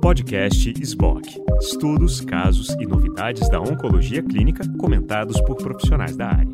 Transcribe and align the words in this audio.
Podcast 0.00 0.72
SBOC. 0.82 1.42
Estudos, 1.60 2.20
casos 2.20 2.68
e 2.70 2.86
novidades 2.86 3.48
da 3.48 3.60
oncologia 3.60 4.22
clínica 4.22 4.64
comentados 4.78 5.40
por 5.42 5.56
profissionais 5.56 6.16
da 6.16 6.26
área. 6.26 6.52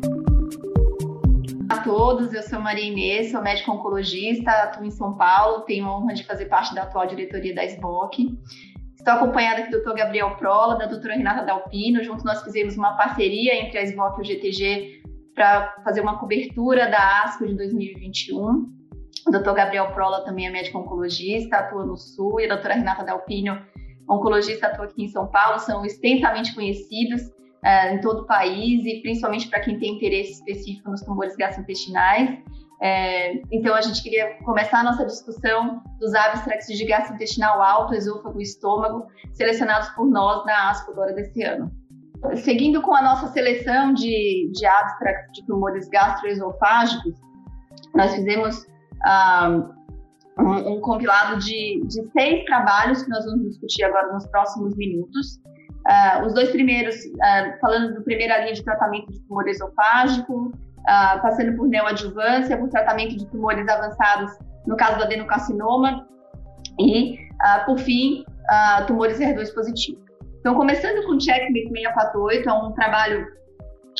Olá 1.69 1.81
a 1.81 1.83
todos, 1.83 2.33
eu 2.33 2.43
sou 2.43 2.59
Maria 2.59 2.85
Inês, 2.85 3.31
sou 3.31 3.41
médica 3.41 3.71
oncologista, 3.71 4.51
atuo 4.51 4.85
em 4.85 4.91
São 4.91 5.15
Paulo, 5.15 5.61
tenho 5.61 5.85
a 5.85 5.97
honra 5.97 6.13
de 6.13 6.25
fazer 6.25 6.45
parte 6.45 6.73
da 6.75 6.83
atual 6.83 7.07
diretoria 7.07 7.53
da 7.53 7.65
SBOC. 7.65 8.37
Estou 8.95 9.13
acompanhada 9.13 9.61
aqui 9.61 9.71
do 9.71 9.81
Dr. 9.81 9.95
Gabriel 9.95 10.35
Prola, 10.35 10.77
da 10.77 10.85
doutora 10.85 11.15
Renata 11.15 11.45
Dalpino. 11.45 12.03
Juntos 12.03 12.23
nós 12.23 12.41
fizemos 12.43 12.77
uma 12.77 12.97
parceria 12.97 13.55
entre 13.55 13.77
a 13.77 13.83
SBOC 13.83 14.19
e 14.19 14.21
o 14.21 14.25
GTG 14.25 15.01
para 15.33 15.75
fazer 15.83 16.01
uma 16.01 16.19
cobertura 16.19 16.89
da 16.89 17.23
ASCO 17.23 17.47
de 17.47 17.55
2021. 17.55 18.78
O 19.27 19.31
doutor 19.31 19.53
Gabriel 19.53 19.91
Prola 19.91 20.23
também 20.23 20.47
é 20.47 20.49
médico 20.49 20.79
oncologista, 20.79 21.57
atua 21.57 21.85
no 21.85 21.97
Sul, 21.97 22.39
e 22.39 22.45
a 22.45 22.49
doutora 22.49 22.75
Renata 22.75 23.03
Dalpino, 23.03 23.61
oncologista, 24.09 24.67
atua 24.67 24.85
aqui 24.85 25.03
em 25.03 25.07
São 25.07 25.27
Paulo, 25.27 25.59
são 25.59 25.85
extensamente 25.85 26.53
conhecidos 26.55 27.21
uh, 27.21 27.93
em 27.93 28.01
todo 28.01 28.21
o 28.21 28.25
país 28.25 28.85
e 28.85 29.01
principalmente 29.01 29.47
para 29.47 29.59
quem 29.59 29.77
tem 29.77 29.95
interesse 29.95 30.33
específico 30.33 30.89
nos 30.89 31.01
tumores 31.01 31.35
gastrointestinais. 31.35 32.39
É, 32.81 33.33
então, 33.51 33.75
a 33.75 33.81
gente 33.81 34.01
queria 34.01 34.35
começar 34.45 34.79
a 34.79 34.83
nossa 34.83 35.05
discussão 35.05 35.83
dos 35.99 36.13
abstracts 36.15 36.77
de 36.77 36.85
gastrointestinal 36.85 37.61
alto, 37.61 37.93
esôfago 37.93 38.39
e 38.39 38.43
estômago, 38.43 39.05
selecionados 39.33 39.89
por 39.89 40.07
nós 40.07 40.45
na 40.45 40.69
ASCO 40.69 40.91
agora 40.91 41.13
desse 41.13 41.43
ano. 41.43 41.69
Seguindo 42.35 42.81
com 42.81 42.95
a 42.95 43.01
nossa 43.01 43.27
seleção 43.27 43.93
de, 43.93 44.49
de 44.53 44.65
abstracts 44.65 45.33
de 45.33 45.45
tumores 45.45 45.89
gastroesofágicos, 45.89 47.15
nós 47.93 48.13
fizemos 48.15 48.65
um, 49.07 50.73
um, 50.75 50.81
compilado 50.81 51.39
de, 51.39 51.81
de, 51.85 52.09
seis 52.11 52.45
trabalhos 52.45 53.03
que 53.03 53.09
nós 53.09 53.25
vamos 53.25 53.49
discutir 53.49 53.83
agora 53.83 54.11
nos 54.13 54.25
próximos 54.27 54.75
minutos. 54.75 55.39
Uh, 55.87 56.25
os 56.25 56.33
dois 56.33 56.49
primeiros, 56.51 56.95
uh, 56.95 57.59
falando 57.61 57.95
do 57.95 58.03
primeira 58.03 58.39
linha 58.39 58.53
de 58.53 58.63
tratamento 58.63 59.11
de 59.11 59.19
tumor 59.21 59.47
esofágico, 59.47 60.47
uh, 60.47 61.21
passando 61.21 61.55
por 61.55 61.67
neoadjuvância, 61.67 62.57
por 62.57 62.69
tratamento 62.69 63.17
de 63.17 63.25
tumores 63.27 63.67
avançados, 63.67 64.31
no 64.67 64.75
caso 64.75 64.97
do 64.97 65.03
adenocarcinoma, 65.03 66.07
e, 66.79 67.17
por 67.65 67.77
fim, 67.77 68.23
tumores 68.87 69.19
HER2 69.19 69.53
positivos. 69.53 70.01
Então, 70.39 70.55
começando 70.55 71.05
com 71.05 71.15
o 71.15 71.19
Checkmate 71.19 71.69
648, 71.69 72.49
é 72.49 72.53
um 72.53 72.71
trabalho 72.71 73.27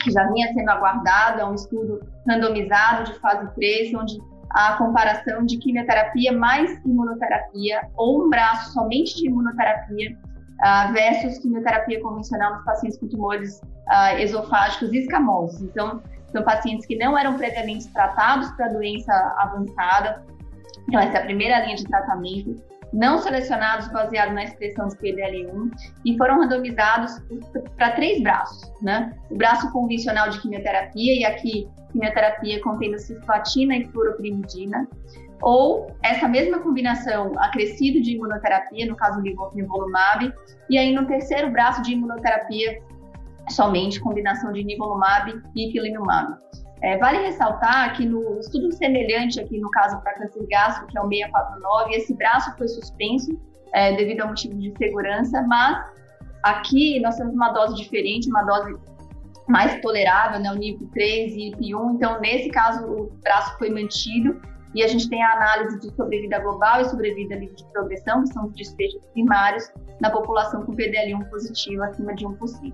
que 0.01 0.11
já 0.11 0.25
vinha 0.31 0.47
sendo 0.53 0.69
aguardado, 0.69 1.41
é 1.41 1.45
um 1.45 1.55
estudo 1.55 1.99
randomizado 2.27 3.11
de 3.11 3.19
fase 3.19 3.53
3, 3.55 3.93
onde 3.95 4.17
a 4.51 4.73
comparação 4.73 5.45
de 5.45 5.57
quimioterapia 5.57 6.31
mais 6.31 6.83
imunoterapia, 6.85 7.87
ou 7.95 8.25
um 8.25 8.29
braço 8.29 8.73
somente 8.73 9.15
de 9.15 9.27
imunoterapia, 9.27 10.17
uh, 10.59 10.93
versus 10.93 11.37
quimioterapia 11.39 12.01
convencional 12.01 12.55
nos 12.55 12.65
pacientes 12.65 12.99
com 12.99 13.07
tumores 13.07 13.59
uh, 13.59 14.17
esofágicos 14.17 14.91
escamosos. 14.93 15.61
Então, 15.61 16.01
são 16.31 16.43
pacientes 16.43 16.85
que 16.85 16.95
não 16.95 17.17
eram 17.17 17.35
previamente 17.37 17.87
tratados 17.91 18.49
para 18.51 18.67
doença 18.69 19.13
avançada. 19.37 20.23
Então, 20.87 20.99
essa 20.99 21.17
é 21.17 21.21
a 21.21 21.23
primeira 21.25 21.59
linha 21.63 21.75
de 21.75 21.83
tratamento. 21.85 22.55
Não 22.91 23.19
selecionados 23.19 23.87
baseado 23.89 24.33
na 24.33 24.43
expressão 24.43 24.87
de 24.87 24.95
PDL1 24.95 25.71
e 26.05 26.17
foram 26.17 26.39
randomizados 26.39 27.21
para 27.77 27.91
três 27.91 28.21
braços, 28.21 28.71
né? 28.81 29.13
O 29.29 29.35
braço 29.35 29.71
convencional 29.71 30.29
de 30.29 30.41
quimioterapia, 30.41 31.19
e 31.19 31.23
aqui 31.23 31.67
quimioterapia 31.91 32.61
contendo 32.61 32.97
cisplatina 32.97 33.75
e 33.75 33.85
fluoroprimidina, 33.85 34.87
ou 35.41 35.87
essa 36.03 36.27
mesma 36.27 36.59
combinação 36.59 37.31
acrescido 37.37 38.01
de 38.01 38.15
imunoterapia, 38.15 38.85
no 38.85 38.95
caso 38.95 39.21
do 39.21 39.51
nivolumab, 39.53 40.33
e 40.69 40.77
aí 40.77 40.93
no 40.93 41.05
terceiro 41.05 41.49
braço 41.51 41.81
de 41.81 41.93
imunoterapia 41.93 42.81
somente 43.49 43.99
combinação 43.99 44.51
de 44.51 44.63
nivolumab 44.63 45.41
e 45.55 45.69
ipilimumab. 45.69 46.37
É, 46.81 46.97
vale 46.97 47.19
ressaltar 47.19 47.95
que 47.95 48.05
no 48.05 48.39
estudo 48.39 48.71
semelhante 48.71 49.39
aqui 49.39 49.59
no 49.59 49.69
caso 49.71 50.01
para 50.01 50.13
câncer 50.13 50.45
gástrico, 50.47 50.87
que 50.87 50.97
é 50.97 51.01
o 51.01 51.09
649, 51.09 51.95
esse 51.95 52.13
braço 52.15 52.55
foi 52.57 52.67
suspenso 52.67 53.37
é, 53.73 53.95
devido 53.95 54.21
a 54.21 54.27
motivo 54.27 54.55
de 54.55 54.73
segurança, 54.77 55.41
mas 55.43 55.85
aqui 56.43 56.99
nós 57.01 57.17
temos 57.17 57.33
uma 57.33 57.51
dose 57.51 57.75
diferente, 57.75 58.29
uma 58.29 58.43
dose 58.43 58.77
mais 59.47 59.81
tolerável, 59.81 60.39
né, 60.39 60.51
o 60.51 60.55
nível 60.55 60.87
3 60.93 61.33
e 61.33 61.51
IP1, 61.51 61.95
então 61.95 62.19
nesse 62.21 62.49
caso 62.49 62.85
o 62.85 63.11
braço 63.23 63.57
foi 63.57 63.69
mantido 63.69 64.39
e 64.73 64.83
a 64.83 64.87
gente 64.87 65.09
tem 65.09 65.21
a 65.23 65.33
análise 65.33 65.79
de 65.79 65.93
sobrevida 65.95 66.39
global 66.39 66.81
e 66.81 66.85
sobrevida 66.85 67.35
livre 67.35 67.55
de 67.55 67.65
progressão, 67.71 68.23
que 68.23 68.31
são 68.31 68.45
os 68.45 68.53
desfechos 68.53 69.03
primários 69.13 69.69
na 69.99 70.11
população 70.11 70.63
com 70.63 70.75
PDL1 70.75 71.27
positivo 71.29 71.83
acima 71.83 72.13
de 72.13 72.25
1%. 72.25 72.73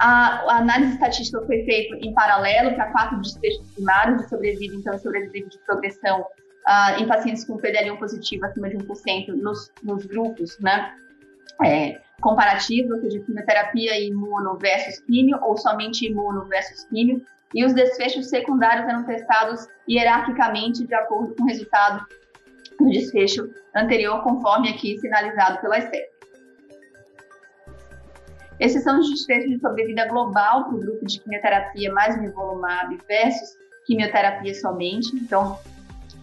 A, 0.00 0.42
a, 0.50 0.58
análise 0.58 0.94
estatística 0.94 1.44
foi 1.44 1.62
feita 1.64 1.94
em 1.96 2.14
paralelo 2.14 2.74
para 2.74 2.90
quatro 2.90 3.20
desfechos 3.20 3.70
primários 3.74 4.22
de 4.22 4.28
sobrevida, 4.30 4.74
então, 4.74 4.98
sobrevida 4.98 5.46
de 5.46 5.58
progressão 5.58 6.22
uh, 6.22 6.98
em 6.98 7.06
pacientes 7.06 7.44
com 7.44 7.58
PDL1 7.58 7.98
positivo 7.98 8.46
acima 8.46 8.70
de 8.70 8.78
1% 8.78 9.28
nos, 9.34 9.70
nos 9.82 10.06
grupos, 10.06 10.58
né? 10.58 10.94
É, 11.62 12.00
comparativos, 12.22 12.90
ou 12.92 13.00
seja, 13.02 13.20
quimioterapia 13.20 14.00
imuno 14.00 14.56
versus 14.56 15.00
químio, 15.00 15.38
ou 15.42 15.58
somente 15.58 16.06
imuno 16.06 16.46
versus 16.46 16.84
químio, 16.84 17.22
e 17.54 17.62
os 17.62 17.74
desfechos 17.74 18.30
secundários 18.30 18.88
eram 18.88 19.04
testados 19.04 19.66
hierarquicamente 19.86 20.86
de 20.86 20.94
acordo 20.94 21.34
com 21.34 21.42
o 21.42 21.46
resultado 21.46 22.06
do 22.78 22.88
desfecho 22.88 23.50
anterior, 23.76 24.22
conforme 24.22 24.70
aqui 24.70 24.98
sinalizado 24.98 25.60
pela 25.60 25.76
estética. 25.76 26.09
Esses 28.60 28.84
são 28.84 29.00
os 29.00 29.08
desfechos 29.08 29.50
de 29.50 29.58
sobrevida 29.58 30.06
global 30.06 30.64
para 30.64 30.74
o 30.74 30.78
grupo 30.78 31.06
de 31.06 31.18
quimioterapia 31.20 31.92
mais 31.94 32.20
nivolumab 32.20 32.96
versus 33.08 33.56
quimioterapia 33.86 34.54
somente. 34.54 35.16
Então, 35.16 35.58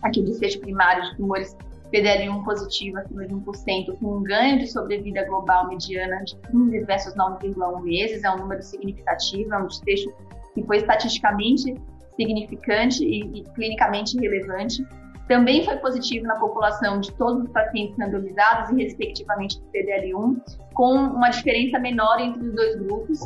aqui 0.03 0.19
o 0.19 0.25
desfecho 0.25 0.59
primário 0.59 1.03
de 1.03 1.17
tumores 1.17 1.57
PDL1 1.91 2.43
positivo 2.43 2.99
acima 2.99 3.25
de 3.25 3.33
1%, 3.33 3.99
com 3.99 4.17
um 4.17 4.23
ganho 4.23 4.59
de 4.59 4.67
sobrevida 4.67 5.25
global 5.25 5.67
mediana 5.67 6.23
de 6.23 6.35
15 6.51 6.79
versus 6.81 7.15
9,1 7.15 7.81
meses, 7.81 8.23
é 8.23 8.31
um 8.31 8.37
número 8.37 8.61
significativo, 8.61 9.53
é 9.53 9.57
um 9.57 9.67
desfecho 9.67 10.13
que 10.53 10.63
foi 10.63 10.77
estatisticamente 10.77 11.73
significante 12.15 13.03
e, 13.03 13.39
e 13.39 13.43
clinicamente 13.55 14.17
relevante. 14.19 14.85
Também 15.27 15.65
foi 15.65 15.75
positivo 15.77 16.25
na 16.25 16.35
população 16.35 17.01
de 17.01 17.11
todos 17.13 17.43
os 17.43 17.51
pacientes 17.51 17.97
randomizados 17.97 18.69
e 18.71 18.83
respectivamente 18.83 19.59
do 19.59 19.65
PDL1, 19.71 20.41
com 20.73 20.93
uma 20.93 21.29
diferença 21.29 21.77
menor 21.79 22.19
entre 22.19 22.47
os 22.47 22.55
dois 22.55 22.75
grupos. 22.77 23.19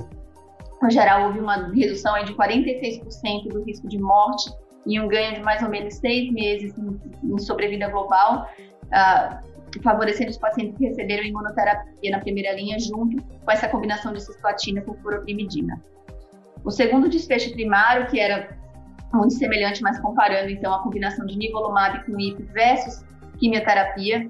No 0.81 0.89
geral, 0.89 1.27
houve 1.27 1.39
uma 1.39 1.67
redução 1.71 2.23
de 2.23 2.33
46% 2.33 3.49
do 3.49 3.63
risco 3.63 3.87
de 3.87 3.99
morte 3.99 4.51
e 4.87 4.99
um 4.99 5.07
ganho 5.07 5.35
de 5.35 5.41
mais 5.41 5.61
ou 5.61 5.69
menos 5.69 5.93
seis 5.95 6.31
meses 6.31 6.73
em, 7.23 7.37
sobrevida 7.37 7.87
global, 7.87 8.49
uh, 8.87 9.81
favorecendo 9.83 10.31
os 10.31 10.37
pacientes 10.37 10.75
que 10.79 10.87
receberam 10.87 11.23
imunoterapia 11.23 12.11
na 12.11 12.19
primeira 12.19 12.51
linha, 12.53 12.79
junto 12.79 13.21
com 13.23 13.51
essa 13.51 13.69
combinação 13.69 14.11
de 14.11 14.21
cisplatina 14.21 14.81
com 14.81 14.95
furoprimidina. 14.95 15.79
O 16.63 16.71
segundo 16.71 17.07
desfecho 17.07 17.51
primário, 17.51 18.07
que 18.07 18.19
era 18.19 18.57
muito 19.13 19.33
semelhante, 19.33 19.81
mas 19.81 19.99
comparando 19.99 20.49
então 20.49 20.73
a 20.73 20.79
combinação 20.83 21.25
de 21.25 21.37
nivolumab 21.37 22.05
com 22.05 22.19
IP 22.19 22.43
versus 22.53 23.03
quimioterapia, 23.37 24.29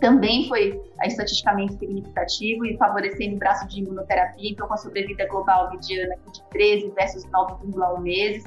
também 0.00 0.46
foi 0.46 0.80
estatisticamente 1.04 1.74
significativo 1.78 2.66
e 2.66 2.76
favorecendo 2.76 3.36
o 3.36 3.38
braço 3.38 3.66
de 3.68 3.80
imunoterapia, 3.80 4.50
então 4.50 4.68
com 4.68 4.74
a 4.74 4.76
sobrevida 4.76 5.26
global 5.26 5.70
mediana 5.70 6.16
de 6.32 6.42
13 6.50 6.90
versus 6.90 7.24
9,1 7.26 8.00
meses. 8.00 8.44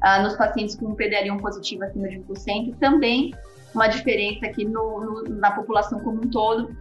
Ah, 0.00 0.22
nos 0.22 0.36
pacientes 0.36 0.76
com 0.76 0.94
PDL1 0.94 1.40
positivo 1.40 1.84
acima 1.84 2.08
de 2.08 2.18
1%, 2.20 2.76
também 2.78 3.34
uma 3.74 3.88
diferença 3.88 4.46
aqui 4.46 4.64
no, 4.64 5.00
no, 5.00 5.22
na 5.36 5.50
população 5.52 6.00
como 6.00 6.18
um 6.18 6.30
todo. 6.30 6.74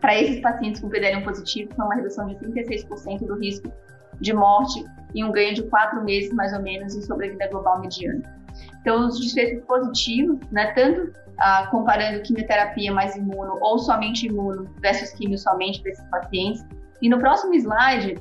Para 0.00 0.20
esses 0.20 0.40
pacientes 0.40 0.80
com 0.80 0.88
PDL1 0.88 1.24
positivo, 1.24 1.74
foi 1.74 1.84
uma 1.84 1.94
redução 1.94 2.26
de 2.26 2.34
36% 2.36 3.26
do 3.26 3.38
risco 3.38 3.72
de 4.20 4.32
morte 4.32 4.84
e 5.14 5.24
um 5.24 5.30
ganho 5.30 5.54
de 5.54 5.62
quatro 5.64 6.02
meses, 6.04 6.32
mais 6.32 6.52
ou 6.52 6.62
menos, 6.62 6.94
em 6.94 7.02
sobrevida 7.02 7.48
global 7.48 7.80
mediana. 7.80 8.22
Então, 8.80 9.06
os 9.06 9.18
desfechos 9.18 9.64
positivos, 9.64 10.38
né, 10.50 10.72
tanto 10.72 11.12
ah, 11.38 11.68
comparando 11.70 12.22
quimioterapia 12.22 12.92
mais 12.92 13.16
imuno 13.16 13.58
ou 13.60 13.78
somente 13.78 14.26
imuno 14.26 14.68
versus 14.80 15.10
quimio 15.12 15.38
somente 15.38 15.80
para 15.80 15.90
esses 15.90 16.04
pacientes. 16.08 16.64
E 17.00 17.08
no 17.08 17.18
próximo 17.18 17.54
slide, 17.54 18.16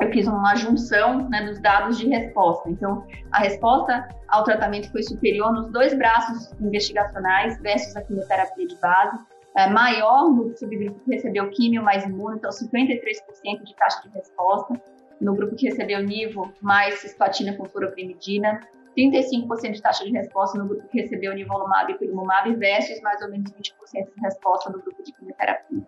eu 0.00 0.10
fiz 0.10 0.26
uma 0.26 0.54
junção 0.56 1.28
né, 1.28 1.44
dos 1.46 1.60
dados 1.60 1.98
de 1.98 2.08
resposta. 2.08 2.68
Então, 2.68 3.06
a 3.30 3.38
resposta 3.38 4.08
ao 4.28 4.44
tratamento 4.44 4.90
foi 4.90 5.02
superior 5.02 5.52
nos 5.52 5.70
dois 5.70 5.94
braços 5.94 6.52
investigacionais 6.60 7.60
versus 7.60 7.96
a 7.96 8.02
quimioterapia 8.02 8.66
de 8.66 8.76
base, 8.80 9.18
é, 9.56 9.68
maior 9.70 10.30
no 10.30 10.56
subgrupo 10.56 10.98
que 11.04 11.14
recebeu 11.14 11.48
químio 11.50 11.82
mais 11.82 12.04
imuno, 12.04 12.36
então 12.36 12.50
53% 12.50 13.62
de 13.62 13.76
taxa 13.76 14.02
de 14.02 14.08
resposta, 14.08 14.74
no 15.20 15.34
grupo 15.34 15.54
que 15.54 15.68
recebeu 15.68 16.02
nivo 16.02 16.52
mais 16.60 16.98
cisplatina 17.00 17.56
com 17.56 17.64
furoprimidina, 17.64 18.60
35% 18.96 19.72
de 19.72 19.82
taxa 19.82 20.04
de 20.04 20.12
resposta 20.12 20.58
no 20.58 20.68
grupo 20.68 20.88
que 20.88 21.00
recebeu 21.00 21.34
nivolumab 21.34 21.92
e 21.92 21.98
pilimumab 21.98 22.54
versus 22.54 23.00
mais 23.00 23.20
ou 23.22 23.30
menos 23.30 23.50
20% 23.50 24.14
de 24.14 24.20
resposta 24.20 24.70
no 24.70 24.80
grupo 24.80 25.02
de 25.02 25.12
quimioterapia. 25.12 25.82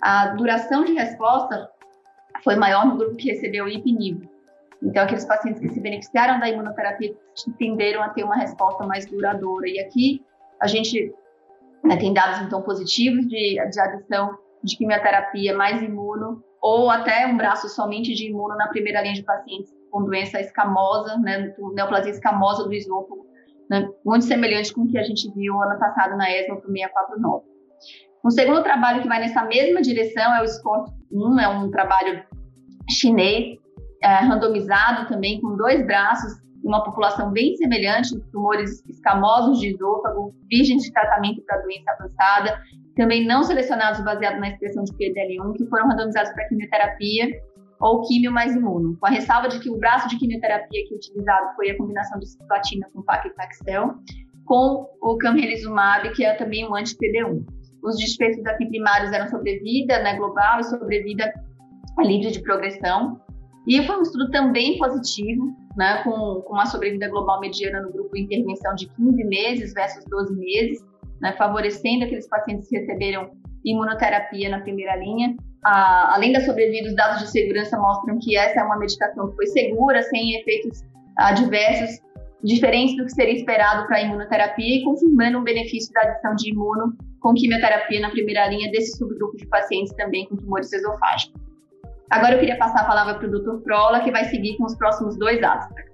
A 0.00 0.28
duração 0.28 0.84
de 0.84 0.92
resposta 0.92 1.70
foi 2.44 2.54
maior 2.56 2.86
no 2.86 2.96
grupo 2.96 3.16
que 3.16 3.30
recebeu 3.30 3.68
ipinivo. 3.68 4.28
Então, 4.82 5.02
aqueles 5.02 5.24
pacientes 5.24 5.60
que 5.60 5.68
se 5.70 5.80
beneficiaram 5.80 6.38
da 6.38 6.48
imunoterapia 6.48 7.14
tenderam 7.58 8.02
a 8.02 8.10
ter 8.10 8.24
uma 8.24 8.36
resposta 8.36 8.86
mais 8.86 9.06
duradoura. 9.06 9.68
E 9.68 9.80
aqui 9.80 10.24
a 10.60 10.66
gente 10.66 11.12
né, 11.82 11.96
tem 11.96 12.12
dados 12.12 12.40
então 12.42 12.62
positivos 12.62 13.26
de, 13.26 13.58
de 13.70 13.80
adição 13.80 14.38
de 14.62 14.76
quimioterapia 14.76 15.56
mais 15.56 15.82
imuno 15.82 16.42
ou 16.62 16.90
até 16.90 17.26
um 17.26 17.36
braço 17.36 17.68
somente 17.68 18.14
de 18.14 18.28
imuno 18.28 18.56
na 18.56 18.68
primeira 18.68 19.02
linha 19.02 19.14
de 19.14 19.22
pacientes 19.22 19.72
com 19.90 20.04
doença 20.04 20.40
escamosa, 20.40 21.16
né, 21.18 21.54
neoplasia 21.74 22.10
escamosa 22.10 22.64
do 22.64 22.72
esôfago, 22.72 23.26
né, 23.70 23.88
muito 24.04 24.24
semelhante 24.24 24.72
com 24.72 24.82
o 24.82 24.88
que 24.88 24.98
a 24.98 25.02
gente 25.02 25.32
viu 25.32 25.60
ano 25.62 25.78
passado 25.78 26.16
na 26.16 26.30
ESMO 26.30 26.60
para 26.60 26.68
o 26.68 26.72
649. 26.72 27.44
Um 28.24 28.30
segundo 28.30 28.62
trabalho 28.62 29.02
que 29.02 29.08
vai 29.08 29.20
nessa 29.20 29.44
mesma 29.44 29.80
direção 29.80 30.34
é 30.34 30.42
o 30.42 30.48
SCORT 30.48 30.90
1, 31.12 31.40
é 31.40 31.48
um 31.48 31.70
trabalho 31.70 32.24
chinês, 32.90 33.58
é, 34.02 34.16
randomizado 34.16 35.08
também, 35.08 35.40
com 35.40 35.56
dois 35.56 35.84
braços, 35.86 36.32
uma 36.64 36.82
população 36.82 37.30
bem 37.30 37.54
semelhante, 37.56 38.18
tumores 38.32 38.84
escamosos 38.88 39.60
de 39.60 39.68
esôfago, 39.68 40.34
virgens 40.50 40.82
de 40.82 40.92
tratamento 40.92 41.40
para 41.46 41.62
doença 41.62 41.90
avançada, 41.92 42.60
também 42.96 43.26
não 43.26 43.44
selecionados 43.44 44.02
baseado 44.02 44.40
na 44.40 44.48
expressão 44.48 44.82
de 44.82 44.92
PDL1, 44.92 45.52
que 45.56 45.66
foram 45.66 45.88
randomizados 45.88 46.32
para 46.32 46.48
quimioterapia 46.48 47.40
ou 47.78 48.02
químio 48.02 48.32
mais 48.32 48.56
imuno, 48.56 48.96
com 48.98 49.06
a 49.06 49.10
ressalva 49.10 49.48
de 49.48 49.60
que 49.60 49.70
o 49.70 49.76
braço 49.76 50.08
de 50.08 50.18
quimioterapia 50.18 50.82
que 50.88 50.94
é 50.94 50.96
utilizado 50.96 51.54
foi 51.54 51.70
a 51.70 51.76
combinação 51.76 52.18
de 52.18 52.26
cisplatina 52.26 52.88
com 52.92 53.02
paclitaxel, 53.02 53.94
com 54.46 54.88
o 55.02 55.18
camrelizumab, 55.18 56.10
que 56.14 56.24
é 56.24 56.34
também 56.34 56.66
um 56.66 56.74
anti-PD1. 56.74 57.44
Os 57.82 57.98
desfechos 57.98 58.44
aqui 58.46 58.66
primários 58.66 59.12
eram 59.12 59.28
sobrevida 59.28 60.02
né, 60.02 60.16
global 60.16 60.60
e 60.60 60.64
sobrevida 60.64 61.32
livre 61.98 62.30
de 62.30 62.42
progressão. 62.42 63.20
E 63.66 63.82
foi 63.82 63.98
um 63.98 64.02
estudo 64.02 64.30
também 64.30 64.78
positivo, 64.78 65.54
né, 65.76 66.02
com, 66.02 66.40
com 66.42 66.54
uma 66.54 66.66
sobrevida 66.66 67.08
global 67.08 67.40
mediana 67.40 67.82
no 67.82 67.92
grupo 67.92 68.16
intervenção 68.16 68.74
de 68.74 68.88
15 68.88 69.24
meses 69.24 69.74
versus 69.74 70.04
12 70.08 70.34
meses, 70.36 70.84
né, 71.20 71.34
favorecendo 71.36 72.04
aqueles 72.04 72.28
pacientes 72.28 72.68
que 72.68 72.78
receberam 72.78 73.30
imunoterapia 73.64 74.48
na 74.48 74.60
primeira 74.60 74.96
linha. 74.96 75.34
Ah, 75.64 76.14
além 76.14 76.32
da 76.32 76.40
sobrevida, 76.40 76.88
os 76.88 76.94
dados 76.94 77.20
de 77.20 77.30
segurança 77.30 77.76
mostram 77.78 78.18
que 78.20 78.36
essa 78.36 78.60
é 78.60 78.62
uma 78.62 78.78
medicação 78.78 79.28
que 79.30 79.36
foi 79.36 79.46
segura, 79.46 80.02
sem 80.02 80.36
efeitos 80.36 80.82
adversos 81.16 82.00
diferentes 82.44 82.96
do 82.96 83.04
que 83.04 83.12
seria 83.12 83.34
esperado 83.34 83.86
para 83.86 83.96
a 83.96 84.02
imunoterapia 84.02 84.80
e 84.80 84.84
confirmando 84.84 85.38
um 85.38 85.42
benefício 85.42 85.92
da 85.92 86.02
adição 86.02 86.34
de 86.36 86.50
imuno 86.50 86.96
com 87.20 87.34
quimioterapia 87.34 88.00
na 88.00 88.10
primeira 88.10 88.46
linha 88.48 88.70
desse 88.70 88.96
subgrupo 88.96 89.36
de 89.36 89.46
pacientes 89.46 89.92
também 89.94 90.26
com 90.28 90.36
tumores 90.36 90.72
esofágicos. 90.72 91.40
Agora 92.10 92.34
eu 92.34 92.38
queria 92.38 92.56
passar 92.56 92.82
a 92.82 92.86
palavra 92.86 93.14
para 93.14 93.26
o 93.26 93.30
Dr. 93.30 93.62
Prola, 93.64 94.00
que 94.00 94.12
vai 94.12 94.24
seguir 94.26 94.56
com 94.56 94.64
os 94.64 94.76
próximos 94.76 95.18
dois 95.18 95.42
abstracts. 95.42 95.85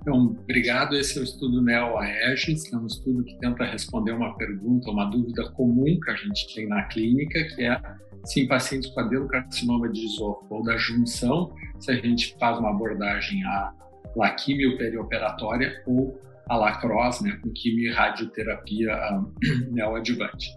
Então, 0.00 0.36
obrigado. 0.42 0.96
Esse 0.96 1.18
é 1.18 1.20
o 1.20 1.24
estudo 1.24 1.62
Neo-Aegis, 1.62 2.68
que 2.68 2.74
é 2.74 2.78
um 2.78 2.86
estudo 2.86 3.24
que 3.24 3.38
tenta 3.38 3.64
responder 3.64 4.12
uma 4.12 4.36
pergunta, 4.36 4.90
uma 4.90 5.04
dúvida 5.04 5.50
comum 5.52 5.98
que 6.00 6.10
a 6.10 6.16
gente 6.16 6.54
tem 6.54 6.68
na 6.68 6.84
clínica, 6.84 7.44
que 7.54 7.62
é 7.62 7.80
se 8.24 8.40
em 8.40 8.48
pacientes 8.48 8.90
com 8.90 9.00
adenocarcinoma 9.00 9.88
de 9.88 10.04
esôfago 10.04 10.56
ou 10.56 10.62
da 10.62 10.76
junção, 10.76 11.54
se 11.78 11.90
a 11.90 11.94
gente 11.94 12.36
faz 12.38 12.58
uma 12.58 12.70
abordagem 12.70 13.44
a 13.44 13.72
laquímio 14.16 14.76
perioperatória 14.76 15.82
ou 15.86 16.20
a 16.48 16.56
lacrose, 16.56 17.22
né, 17.24 17.38
com 17.42 17.50
quimio 17.50 17.90
e 17.90 17.94
radioterapia 17.94 18.94
uh, 18.94 19.32
neoadjuvante. 19.70 20.48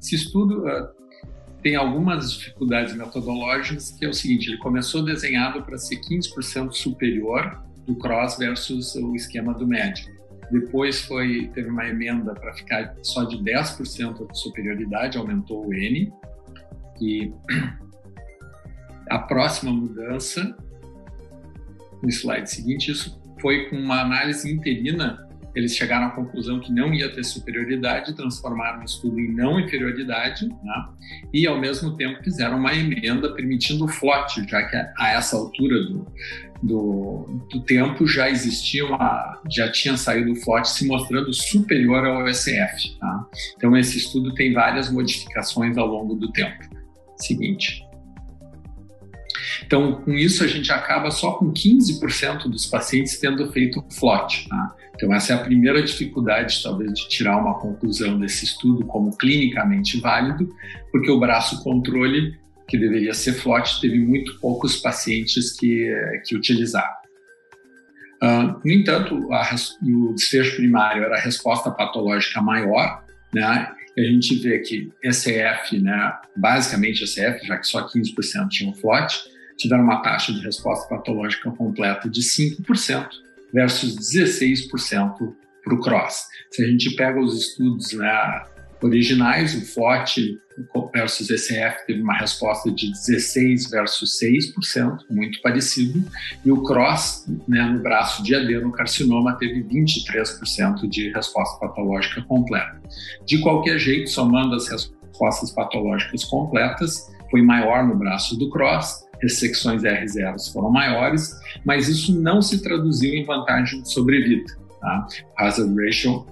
Esse 0.00 0.14
estudo 0.14 0.66
uh, 0.66 0.88
tem 1.62 1.76
algumas 1.76 2.32
dificuldades 2.32 2.94
metodológicas, 2.94 3.92
que 3.92 4.04
é 4.04 4.08
o 4.08 4.12
seguinte, 4.12 4.48
ele 4.48 4.58
começou 4.58 5.04
desenhado 5.04 5.62
para 5.62 5.76
ser 5.78 5.96
15% 5.96 6.72
superior 6.72 7.62
do 7.86 7.94
cross 7.96 8.36
versus 8.38 8.94
o 8.94 9.14
esquema 9.14 9.54
do 9.54 9.66
médico. 9.66 10.10
Depois 10.50 11.00
foi 11.02 11.50
teve 11.54 11.68
uma 11.68 11.86
emenda 11.86 12.34
para 12.34 12.52
ficar 12.54 12.94
só 13.02 13.24
de 13.24 13.38
10% 13.38 14.30
de 14.30 14.38
superioridade, 14.38 15.18
aumentou 15.18 15.66
o 15.66 15.74
N. 15.74 16.12
E 17.00 17.32
a 19.10 19.18
próxima 19.18 19.72
mudança, 19.72 20.56
no 22.02 22.08
slide 22.08 22.50
seguinte, 22.50 22.90
isso 22.90 23.20
foi 23.40 23.68
com 23.68 23.76
uma 23.76 24.00
análise 24.00 24.50
interina 24.52 25.24
eles 25.54 25.76
chegaram 25.76 26.08
à 26.08 26.10
conclusão 26.10 26.58
que 26.58 26.72
não 26.72 26.92
ia 26.92 27.12
ter 27.12 27.22
superioridade, 27.22 28.14
transformaram 28.14 28.80
o 28.80 28.84
estudo 28.84 29.20
em 29.20 29.32
não 29.32 29.60
inferioridade, 29.60 30.48
né? 30.48 30.88
e 31.32 31.46
ao 31.46 31.58
mesmo 31.58 31.96
tempo 31.96 32.22
fizeram 32.24 32.58
uma 32.58 32.74
emenda 32.74 33.32
permitindo 33.32 33.84
o 33.84 33.88
flote, 33.88 34.44
já 34.48 34.64
que 34.64 34.76
a 34.76 35.12
essa 35.12 35.36
altura 35.36 35.80
do, 35.84 36.06
do, 36.62 37.26
do 37.50 37.60
tempo 37.60 38.06
já 38.06 38.30
existia 38.30 38.86
uma, 38.86 39.40
já 39.50 39.70
tinha 39.70 39.96
saído 39.96 40.32
o 40.32 40.36
flote 40.36 40.70
se 40.70 40.86
mostrando 40.86 41.32
superior 41.32 42.04
ao 42.04 42.32
SF. 42.32 42.98
Tá? 42.98 43.26
Então 43.56 43.76
esse 43.76 43.98
estudo 43.98 44.34
tem 44.34 44.52
várias 44.52 44.90
modificações 44.90 45.76
ao 45.76 45.86
longo 45.86 46.14
do 46.14 46.32
tempo. 46.32 46.64
Seguinte. 47.16 47.84
Então, 49.66 50.02
com 50.02 50.12
isso, 50.12 50.44
a 50.44 50.46
gente 50.46 50.70
acaba 50.72 51.10
só 51.10 51.32
com 51.32 51.52
15% 51.52 52.48
dos 52.48 52.66
pacientes 52.66 53.18
tendo 53.18 53.50
feito 53.50 53.84
flote. 53.90 54.48
Tá? 54.48 54.74
Então, 54.94 55.12
essa 55.12 55.32
é 55.32 55.36
a 55.36 55.40
primeira 55.40 55.82
dificuldade, 55.82 56.62
talvez, 56.62 56.92
de 56.92 57.08
tirar 57.08 57.38
uma 57.38 57.58
conclusão 57.58 58.18
desse 58.18 58.44
estudo 58.44 58.84
como 58.86 59.16
clinicamente 59.16 60.00
válido, 60.00 60.48
porque 60.92 61.10
o 61.10 61.18
braço 61.18 61.62
controle, 61.62 62.38
que 62.68 62.78
deveria 62.78 63.14
ser 63.14 63.34
flote, 63.34 63.80
teve 63.80 63.98
muito 63.98 64.38
poucos 64.40 64.76
pacientes 64.76 65.52
que, 65.52 65.90
que 66.24 66.36
utilizaram. 66.36 66.94
Uh, 68.22 68.60
no 68.64 68.72
entanto, 68.72 69.32
a, 69.32 69.54
o 69.82 70.14
desfecho 70.14 70.56
primário 70.56 71.04
era 71.04 71.16
a 71.16 71.20
resposta 71.20 71.70
patológica 71.70 72.40
maior, 72.40 73.04
né? 73.34 73.70
E 73.96 74.00
a 74.00 74.10
gente 74.10 74.36
vê 74.36 74.58
que 74.60 74.90
SF, 75.04 75.78
né, 75.80 76.12
basicamente 76.36 77.06
SF, 77.06 77.46
já 77.46 77.58
que 77.58 77.66
só 77.66 77.86
15% 77.86 78.48
tinham 78.48 78.74
flote, 78.74 79.20
tiveram 79.56 79.84
uma 79.84 80.02
taxa 80.02 80.32
de 80.32 80.40
resposta 80.40 80.88
patológica 80.88 81.50
completa 81.52 82.08
de 82.08 82.20
5%, 82.20 83.08
versus 83.52 83.96
16% 83.96 85.34
para 85.62 85.74
o 85.74 85.80
cross. 85.80 86.26
Se 86.50 86.64
a 86.64 86.66
gente 86.66 86.96
pega 86.96 87.20
os 87.20 87.38
estudos 87.38 87.92
né, 87.92 88.42
originais, 88.84 89.54
o 89.54 89.64
FOT 89.64 90.38
versus 90.92 91.30
ECF 91.30 91.86
teve 91.86 92.02
uma 92.02 92.14
resposta 92.14 92.70
de 92.70 92.90
16 92.92 93.70
versus 93.70 94.18
6%, 94.20 94.98
muito 95.10 95.40
parecido, 95.42 96.04
e 96.44 96.52
o 96.52 96.62
cross 96.62 97.26
né, 97.48 97.62
no 97.62 97.82
braço 97.82 98.22
de 98.22 98.34
adenocarcinoma 98.34 99.36
teve 99.38 99.64
23% 99.64 100.88
de 100.88 101.10
resposta 101.10 101.58
patológica 101.58 102.22
completa. 102.22 102.80
De 103.26 103.40
qualquer 103.40 103.78
jeito, 103.78 104.10
somando 104.10 104.54
as 104.54 104.68
respostas 104.68 105.50
patológicas 105.50 106.24
completas, 106.24 107.10
foi 107.30 107.42
maior 107.42 107.86
no 107.86 107.96
braço 107.96 108.38
do 108.38 108.50
cross 108.50 109.04
ressecções 109.24 109.82
R0 109.82 110.52
foram 110.52 110.70
maiores, 110.70 111.34
mas 111.64 111.88
isso 111.88 112.20
não 112.20 112.42
se 112.42 112.62
traduziu 112.62 113.14
em 113.14 113.24
vantagem 113.24 113.82
de 113.82 113.90
sobrevida. 113.90 114.52
Tá? 114.80 115.06
Hazard 115.38 115.74
ratio 115.82 116.26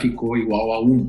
ficou 0.00 0.36
igual 0.36 0.72
a 0.72 0.84
1. 0.84 1.08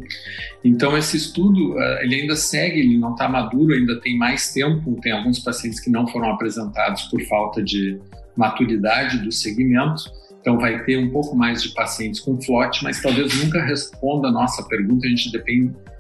Então, 0.63 0.98
esse 0.98 1.18
estudo, 1.18 1.74
uh, 1.74 2.01
ele 2.01 2.15
ainda 2.15 2.36
segue, 2.36 2.80
ele 2.80 2.98
não 2.98 3.12
está 3.12 3.27
maduro, 3.27 3.74
ainda 3.74 4.00
tem 4.00 4.18
mais 4.18 4.53
tempo, 4.53 5.00
tem 5.01 5.12
alguns 5.12 5.39
pacientes 5.39 5.80
que 5.80 5.89
não 5.89 6.08
foram 6.08 6.30
apresentados 6.32 7.03
por 7.03 7.22
falta 7.24 7.63
de 7.63 8.00
maturidade 8.36 9.20
do 9.20 9.32
segmento, 9.32 10.03
então 10.39 10.58
vai 10.58 10.84
ter 10.84 10.98
um 10.98 11.10
pouco 11.12 11.36
mais 11.36 11.62
de 11.62 11.70
pacientes 11.70 12.20
com 12.20 12.41
FLOT, 12.41 12.84
mas 12.84 13.01
talvez 13.01 13.44
nunca 13.44 13.63
responda 13.63 14.30
a 14.30 14.32
nossa 14.32 14.63
pergunta, 14.68 15.06
a 15.06 15.10
gente 15.10 15.32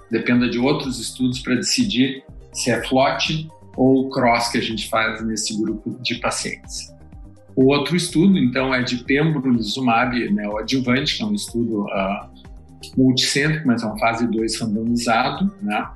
dependa 0.09 0.49
de 0.49 0.57
outros 0.57 0.99
estudos 0.99 1.39
para 1.39 1.55
decidir 1.55 2.23
se 2.51 2.71
é 2.71 2.81
FLOT 2.83 3.47
ou 3.77 4.09
cross 4.09 4.49
que 4.49 4.57
a 4.57 4.61
gente 4.61 4.89
faz 4.89 5.23
nesse 5.23 5.57
grupo 5.61 5.97
de 6.01 6.15
pacientes. 6.15 6.91
O 7.55 7.65
outro 7.67 7.95
estudo, 7.95 8.37
então, 8.37 8.73
é 8.73 8.81
de 8.81 9.03
pembrolizumab 9.03 10.29
neoadjuvante, 10.31 11.17
que 11.17 11.23
é 11.23 11.25
um 11.25 11.33
estudo 11.33 11.83
uh, 11.83 12.31
multicêntrico, 12.97 13.67
mas 13.67 13.83
é 13.83 13.85
uma 13.85 13.97
fase 13.99 14.27
2 14.27 14.59
randomizado, 14.59 15.53
né? 15.61 15.87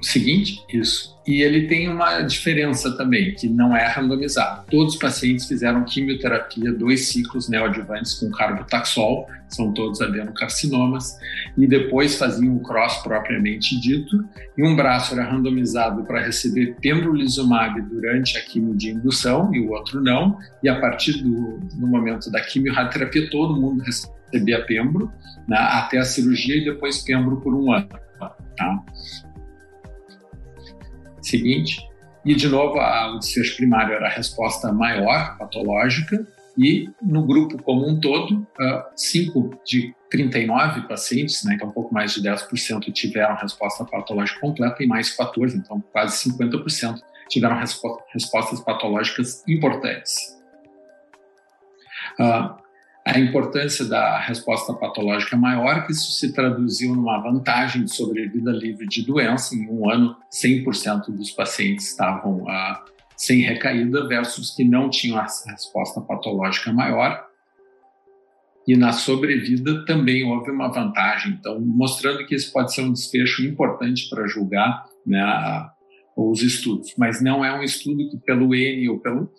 O 0.00 0.04
seguinte, 0.04 0.64
isso. 0.72 1.14
E 1.26 1.42
ele 1.42 1.68
tem 1.68 1.86
uma 1.86 2.22
diferença 2.22 2.96
também, 2.96 3.34
que 3.34 3.46
não 3.46 3.76
é 3.76 3.86
randomizado. 3.86 4.64
Todos 4.70 4.94
os 4.94 4.98
pacientes 4.98 5.46
fizeram 5.46 5.84
quimioterapia, 5.84 6.72
dois 6.72 7.08
ciclos 7.08 7.50
neoadjuvantes 7.50 8.14
com 8.14 8.30
carbotaxol, 8.30 9.28
são 9.46 9.74
todos 9.74 10.00
adenocarcinomas, 10.00 11.18
e 11.56 11.66
depois 11.66 12.16
faziam 12.16 12.56
o 12.56 12.62
cross 12.62 13.02
propriamente 13.02 13.78
dito, 13.78 14.24
e 14.56 14.62
um 14.62 14.74
braço 14.74 15.12
era 15.12 15.30
randomizado 15.30 16.02
para 16.04 16.22
receber 16.22 16.76
pembrolizumab 16.80 17.82
durante 17.82 18.38
a 18.38 18.40
quimio 18.40 18.74
de 18.74 18.90
indução 18.90 19.54
e 19.54 19.60
o 19.60 19.70
outro 19.70 20.00
não, 20.00 20.38
e 20.62 20.68
a 20.68 20.80
partir 20.80 21.22
do, 21.22 21.60
momento 21.74 22.30
da 22.30 22.40
quimioterapia 22.40 23.28
todo 23.28 23.60
mundo 23.60 23.84
recebia 24.32 24.64
pembro, 24.64 25.12
né, 25.48 25.56
até 25.56 25.98
a 25.98 26.04
cirurgia 26.04 26.56
e 26.56 26.64
depois 26.64 27.02
pembro 27.02 27.40
por 27.40 27.54
um 27.54 27.72
ano. 27.72 27.88
Tá? 28.56 28.84
seguinte. 31.22 31.88
E, 32.24 32.34
de 32.34 32.48
novo, 32.48 32.78
a, 32.78 33.14
o 33.14 33.18
desfecho 33.18 33.56
primário 33.56 33.94
era 33.94 34.06
a 34.06 34.10
resposta 34.10 34.72
maior, 34.72 35.38
patológica, 35.38 36.26
e 36.58 36.90
no 37.00 37.26
grupo 37.26 37.62
como 37.62 37.88
um 37.88 37.98
todo, 37.98 38.46
5 38.94 39.60
de 39.64 39.94
39 40.10 40.82
pacientes, 40.82 41.42
né, 41.44 41.54
então 41.54 41.68
um 41.68 41.72
pouco 41.72 41.94
mais 41.94 42.12
de 42.12 42.22
10% 42.22 42.92
tiveram 42.92 43.36
resposta 43.36 43.84
patológica 43.84 44.40
completa 44.40 44.82
e 44.82 44.86
mais 44.86 45.10
14, 45.16 45.56
então 45.56 45.82
quase 45.92 46.28
50% 46.28 47.00
tiveram 47.28 47.56
respo 47.56 48.02
respostas 48.12 48.60
patológicas 48.60 49.42
importantes. 49.48 50.36
Uh, 52.18 52.60
a 53.10 53.18
importância 53.18 53.84
da 53.84 54.20
resposta 54.20 54.72
patológica 54.72 55.34
é 55.34 55.38
maior, 55.38 55.84
que 55.84 55.92
isso 55.92 56.12
se 56.12 56.32
traduziu 56.32 56.94
numa 56.94 57.20
vantagem 57.20 57.84
de 57.84 57.92
sobrevida 57.92 58.52
livre 58.52 58.86
de 58.86 59.04
doença. 59.04 59.54
Em 59.54 59.68
um 59.68 59.90
ano, 59.90 60.16
100% 60.32 61.06
dos 61.10 61.32
pacientes 61.32 61.88
estavam 61.88 62.48
ah, 62.48 62.84
sem 63.16 63.40
recaída, 63.40 64.06
versus 64.06 64.54
que 64.54 64.62
não 64.62 64.88
tinham 64.88 65.18
a 65.18 65.26
resposta 65.48 66.00
patológica 66.00 66.72
maior. 66.72 67.26
E 68.64 68.76
na 68.76 68.92
sobrevida 68.92 69.84
também 69.84 70.22
houve 70.24 70.52
uma 70.52 70.68
vantagem, 70.68 71.32
então, 71.32 71.60
mostrando 71.60 72.24
que 72.24 72.36
esse 72.36 72.52
pode 72.52 72.72
ser 72.72 72.82
um 72.82 72.92
desfecho 72.92 73.42
importante 73.42 74.08
para 74.08 74.28
julgar 74.28 74.84
né, 75.04 75.68
os 76.16 76.42
estudos, 76.42 76.94
mas 76.96 77.20
não 77.20 77.44
é 77.44 77.58
um 77.58 77.62
estudo 77.62 78.08
que 78.08 78.18
pelo 78.18 78.54
N 78.54 78.88
ou 78.88 79.00
pelo 79.00 79.32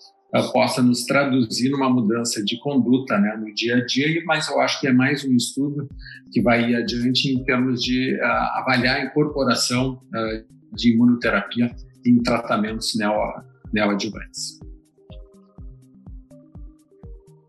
possa 0.53 0.81
nos 0.81 1.03
traduzir 1.05 1.69
numa 1.69 1.89
mudança 1.89 2.43
de 2.43 2.57
conduta 2.59 3.17
né, 3.19 3.35
no 3.37 3.53
dia 3.53 3.77
a 3.77 3.85
dia, 3.85 4.23
mas 4.25 4.47
eu 4.47 4.59
acho 4.61 4.79
que 4.79 4.87
é 4.87 4.93
mais 4.93 5.25
um 5.25 5.35
estudo 5.35 5.89
que 6.31 6.41
vai 6.41 6.69
ir 6.69 6.75
adiante 6.75 7.29
em 7.29 7.43
termos 7.43 7.81
de 7.81 8.15
uh, 8.15 8.59
avaliar 8.59 8.97
a 8.97 9.05
incorporação 9.05 10.01
uh, 10.05 10.75
de 10.75 10.93
imunoterapia 10.93 11.69
em 12.05 12.17
tratamentos 12.23 12.95
neo, 12.95 13.11
neoadjuvantes. 13.73 14.59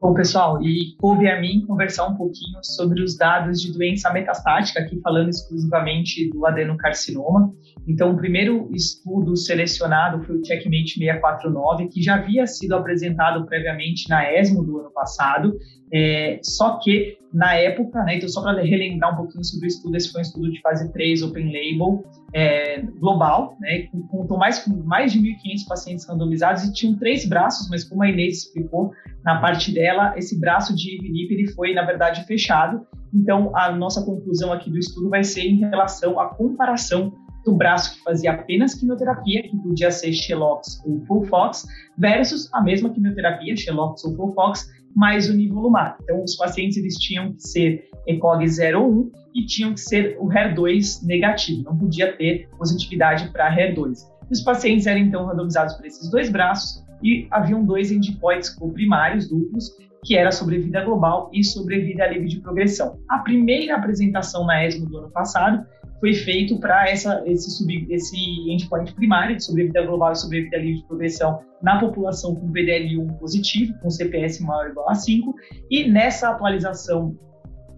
Bom, 0.02 0.14
pessoal, 0.14 0.60
e 0.60 0.96
coube 0.98 1.28
a 1.28 1.40
mim 1.40 1.64
conversar 1.64 2.08
um 2.08 2.16
pouquinho 2.16 2.58
sobre 2.60 3.00
os 3.04 3.16
dados 3.16 3.62
de 3.62 3.72
doença 3.72 4.12
metastática, 4.12 4.80
aqui 4.80 5.00
falando 5.00 5.28
exclusivamente 5.28 6.28
do 6.28 6.44
adenocarcinoma. 6.44 7.54
Então, 7.86 8.10
o 8.10 8.16
primeiro 8.16 8.68
estudo 8.74 9.36
selecionado 9.36 10.20
foi 10.24 10.38
o 10.38 10.44
Checkmate 10.44 10.98
649, 10.98 11.86
que 11.86 12.02
já 12.02 12.16
havia 12.16 12.48
sido 12.48 12.74
apresentado 12.74 13.46
previamente 13.46 14.08
na 14.08 14.28
ESMO 14.28 14.64
do 14.64 14.80
ano 14.80 14.90
passado, 14.90 15.56
é, 15.92 16.40
só 16.42 16.78
que 16.78 17.18
na 17.32 17.54
época, 17.54 18.02
né, 18.04 18.16
então 18.16 18.28
só 18.28 18.42
para 18.42 18.62
relembrar 18.62 19.14
um 19.14 19.16
pouquinho 19.16 19.44
sobre 19.44 19.66
o 19.66 19.68
estudo, 19.68 19.96
esse 19.96 20.10
foi 20.10 20.20
um 20.20 20.22
estudo 20.22 20.50
de 20.50 20.60
fase 20.60 20.92
3, 20.92 21.22
open 21.22 21.46
label, 21.46 22.04
é, 22.34 22.82
global, 22.98 23.56
né, 23.60 23.88
contou 24.10 24.38
mais, 24.38 24.58
com 24.60 24.70
mais 24.84 25.12
de 25.12 25.20
1.500 25.20 25.68
pacientes 25.68 26.08
randomizados 26.08 26.64
e 26.64 26.72
tinham 26.72 26.98
três 26.98 27.26
braços, 27.26 27.68
mas 27.70 27.84
como 27.84 28.02
a 28.02 28.08
Inês 28.08 28.38
explicou 28.38 28.92
na 29.24 29.40
parte 29.40 29.72
dela, 29.72 30.14
esse 30.16 30.38
braço 30.38 30.74
de 30.74 30.96
Ivinip 30.96 31.52
foi, 31.54 31.74
na 31.74 31.84
verdade, 31.84 32.24
fechado. 32.26 32.86
Então, 33.14 33.54
a 33.54 33.70
nossa 33.70 34.04
conclusão 34.04 34.52
aqui 34.52 34.70
do 34.70 34.78
estudo 34.78 35.08
vai 35.08 35.22
ser 35.22 35.42
em 35.42 35.58
relação 35.58 36.18
à 36.18 36.34
comparação 36.34 37.12
do 37.44 37.54
braço 37.54 37.96
que 37.96 38.02
fazia 38.02 38.32
apenas 38.32 38.74
quimioterapia, 38.74 39.42
que 39.42 39.56
podia 39.58 39.90
ser 39.90 40.12
Xelox 40.12 40.82
ou 40.84 41.00
Fulfox, 41.06 41.66
versus 41.98 42.48
a 42.52 42.62
mesma 42.62 42.90
quimioterapia, 42.90 43.56
Xelox 43.56 44.04
ou 44.04 44.16
Fulfox, 44.16 44.68
mais 44.94 45.28
o 45.28 45.34
nivolumab. 45.34 45.96
Então, 46.02 46.22
os 46.22 46.36
pacientes 46.36 46.76
eles 46.76 46.94
tinham 46.96 47.32
que 47.32 47.42
ser 47.42 47.88
ECOG 48.06 48.46
0 48.48 48.82
ou 48.82 48.90
1 48.90 49.10
e 49.34 49.46
tinham 49.46 49.72
que 49.72 49.80
ser 49.80 50.16
o 50.20 50.28
HER2 50.28 51.04
negativo, 51.04 51.62
não 51.64 51.76
podia 51.76 52.16
ter 52.16 52.48
positividade 52.58 53.30
para 53.32 53.54
HER2. 53.54 53.98
Os 54.30 54.40
pacientes 54.40 54.86
eram 54.86 55.00
então 55.00 55.26
randomizados 55.26 55.74
para 55.74 55.86
esses 55.86 56.10
dois 56.10 56.30
braços 56.30 56.84
e 57.02 57.26
haviam 57.30 57.64
dois 57.64 57.90
endpoints 57.90 58.56
primários 58.72 59.28
duplos, 59.28 59.76
que 60.04 60.16
era 60.16 60.32
sobrevida 60.32 60.84
global 60.84 61.30
e 61.32 61.44
sobrevida 61.44 62.06
livre 62.06 62.28
de 62.28 62.40
progressão. 62.40 62.98
A 63.08 63.18
primeira 63.18 63.76
apresentação 63.76 64.44
na 64.46 64.64
ESMO 64.66 64.86
do 64.86 64.98
ano 64.98 65.10
passado 65.10 65.64
foi 66.02 66.14
feito 66.14 66.58
para 66.58 66.90
esse, 66.90 67.48
sub, 67.52 67.86
esse 67.88 68.16
endpoint 68.50 68.92
primário 68.92 69.36
de 69.36 69.44
sobrevida 69.44 69.86
global 69.86 70.10
e 70.10 70.16
sobrevida 70.16 70.56
livre 70.56 70.80
de 70.80 70.86
progressão 70.88 71.38
na 71.62 71.78
população 71.78 72.34
com 72.34 72.52
PDL1 72.52 73.18
positivo, 73.20 73.72
com 73.80 73.88
CPS 73.88 74.40
maior 74.40 74.64
ou 74.64 74.70
igual 74.72 74.90
a 74.90 74.96
5, 74.96 75.32
e 75.70 75.88
nessa 75.88 76.30
atualização 76.30 77.16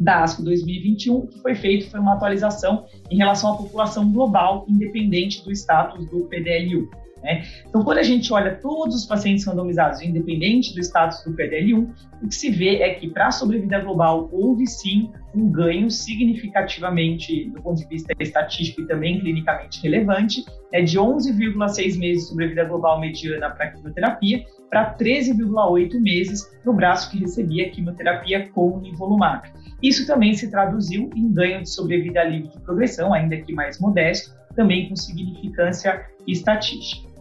da 0.01 0.23
ASCO 0.23 0.43
2021, 0.43 1.27
que 1.27 1.39
foi 1.41 1.55
feito 1.55 1.91
foi 1.91 2.01
uma 2.01 2.15
atualização 2.15 2.87
em 3.11 3.19
relação 3.19 3.53
à 3.53 3.57
população 3.59 4.11
global, 4.11 4.65
independente 4.71 5.45
do 5.45 5.53
status 5.53 6.09
do 6.09 6.27
PDL1. 6.31 7.04
Né? 7.25 7.43
Então, 7.67 7.83
quando 7.83 7.99
a 7.99 8.03
gente 8.03 8.31
olha 8.35 8.55
todos 8.57 8.95
os 8.95 9.07
pacientes 9.07 9.47
randomizados, 9.47 10.03
independente 10.03 10.75
do 10.75 10.81
status 10.81 11.25
do 11.25 11.33
PDL1, 11.33 11.89
o 12.23 12.29
que 12.29 12.35
se 12.35 12.51
vê 12.51 12.83
é 12.83 12.93
que 12.93 13.09
para 13.09 13.29
a 13.29 13.31
sobrevida 13.31 13.81
global 13.81 14.29
houve 14.31 14.67
sim 14.67 15.11
um 15.35 15.51
ganho 15.51 15.91
significativamente, 15.91 17.49
do 17.49 17.63
ponto 17.63 17.81
de 17.81 17.89
vista 17.89 18.13
estatístico 18.21 18.83
e 18.83 18.87
também 18.87 19.19
clinicamente 19.19 19.83
relevante, 19.83 20.45
é 20.71 20.83
de 20.83 20.99
11,6 20.99 21.99
meses 21.99 22.25
de 22.25 22.29
sobrevida 22.29 22.65
global 22.65 23.01
mediana 23.01 23.49
para 23.49 23.71
quimioterapia 23.71 24.45
para 24.69 24.95
13,8 24.95 25.99
meses 26.01 26.43
no 26.65 26.75
braço 26.75 27.11
que 27.11 27.19
recebia 27.19 27.71
quimioterapia 27.71 28.51
com 28.51 28.81
nivolumab. 28.81 29.51
Isso 29.83 30.07
também 30.07 30.35
se 30.35 30.51
traduziu 30.51 31.09
em 31.17 31.33
ganho 31.33 31.63
de 31.63 31.71
sobrevida 31.71 32.23
livre 32.25 32.51
de 32.51 32.61
progressão, 32.61 33.15
ainda 33.15 33.37
que 33.37 33.53
mais 33.53 33.81
modesto, 33.81 34.35
também 34.55 34.89
com 34.89 34.97
significância 34.97 36.05
estatística. 36.27 37.14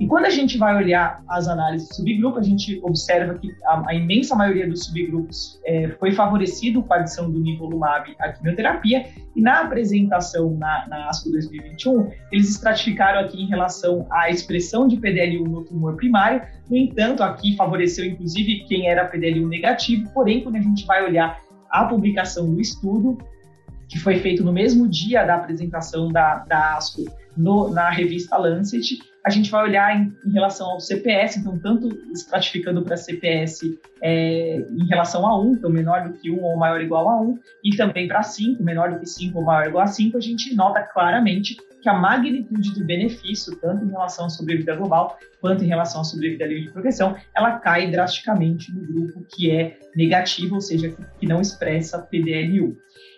E 0.00 0.06
quando 0.06 0.24
a 0.24 0.30
gente 0.30 0.56
vai 0.56 0.74
olhar 0.74 1.22
as 1.28 1.46
análises 1.46 1.88
do 1.88 1.94
subgrupo, 1.96 2.38
a 2.38 2.42
gente 2.42 2.80
observa 2.82 3.34
que 3.34 3.54
a, 3.66 3.90
a 3.90 3.94
imensa 3.94 4.34
maioria 4.34 4.68
dos 4.68 4.86
subgrupos 4.86 5.60
é, 5.64 5.88
foi 5.98 6.12
favorecido 6.12 6.82
com 6.82 6.94
a 6.94 6.96
adição 6.96 7.30
do 7.30 7.38
nivolumab 7.38 8.14
à 8.18 8.32
quimioterapia, 8.32 9.06
e 9.36 9.40
na 9.40 9.60
apresentação 9.60 10.56
na, 10.56 10.88
na 10.88 11.08
ASCO 11.08 11.30
2021, 11.30 12.10
eles 12.32 12.50
estratificaram 12.50 13.20
aqui 13.20 13.42
em 13.42 13.46
relação 13.46 14.06
à 14.10 14.30
expressão 14.30 14.88
de 14.88 14.96
PDL1 14.96 15.46
no 15.46 15.64
tumor 15.64 15.94
primário, 15.94 16.42
no 16.70 16.76
entanto, 16.76 17.22
aqui 17.22 17.54
favoreceu 17.54 18.04
inclusive 18.04 18.64
quem 18.66 18.88
era 18.88 19.10
PDL1 19.10 19.46
negativo, 19.46 20.10
porém, 20.14 20.42
quando 20.42 20.56
a 20.56 20.60
gente 20.60 20.86
vai 20.86 21.04
olhar 21.04 21.38
a 21.70 21.84
publicação 21.84 22.52
do 22.52 22.60
estudo, 22.60 23.18
que 23.88 23.98
foi 23.98 24.18
feito 24.18 24.42
no 24.42 24.52
mesmo 24.52 24.88
dia 24.88 25.24
da 25.24 25.34
apresentação 25.34 26.10
da, 26.10 26.38
da 26.38 26.76
ASCO 26.76 27.04
no, 27.36 27.70
na 27.70 27.90
revista 27.90 28.38
Lancet, 28.38 28.98
a 29.24 29.30
gente 29.30 29.50
vai 29.50 29.64
olhar 29.64 29.96
em, 29.96 30.12
em, 30.26 30.32
relação 30.32 30.70
ao 30.70 30.80
CPS, 30.80 31.38
então, 31.38 31.58
tanto 31.58 31.88
estratificando 32.12 32.82
para 32.82 32.96
CPS 32.96 33.78
é, 34.02 34.56
em 34.56 34.86
relação 34.86 35.26
a 35.26 35.40
1, 35.40 35.52
então 35.54 35.70
menor 35.70 36.08
do 36.08 36.14
que 36.14 36.30
1 36.30 36.42
ou 36.42 36.56
maior 36.56 36.78
ou 36.78 36.82
igual 36.82 37.08
a 37.08 37.20
1, 37.20 37.38
e 37.64 37.76
também 37.76 38.08
para 38.08 38.22
5, 38.22 38.62
menor 38.62 38.90
do 38.90 38.98
que 38.98 39.06
5 39.06 39.38
ou 39.38 39.44
maior 39.44 39.62
ou 39.62 39.68
igual 39.68 39.84
a 39.84 39.86
5, 39.86 40.16
a 40.16 40.20
gente 40.20 40.54
nota 40.54 40.82
claramente 40.82 41.56
que 41.82 41.88
a 41.88 41.94
magnitude 41.94 42.74
do 42.74 42.84
benefício, 42.84 43.56
tanto 43.56 43.84
em 43.84 43.90
relação 43.90 44.26
à 44.26 44.30
sobrevida 44.30 44.74
global 44.76 45.18
quanto 45.40 45.64
em 45.64 45.66
relação 45.66 46.00
à 46.00 46.04
sobrevida 46.04 46.46
livre 46.46 46.66
de 46.66 46.70
progressão, 46.70 47.16
ela 47.36 47.58
cai 47.58 47.90
drasticamente 47.90 48.72
no 48.72 48.86
grupo 48.86 49.26
que 49.28 49.50
é 49.50 49.76
negativo, 49.96 50.54
ou 50.54 50.60
seja, 50.60 50.94
que 51.18 51.26
não 51.26 51.40
expressa 51.40 52.06
PDL1. 52.10 52.76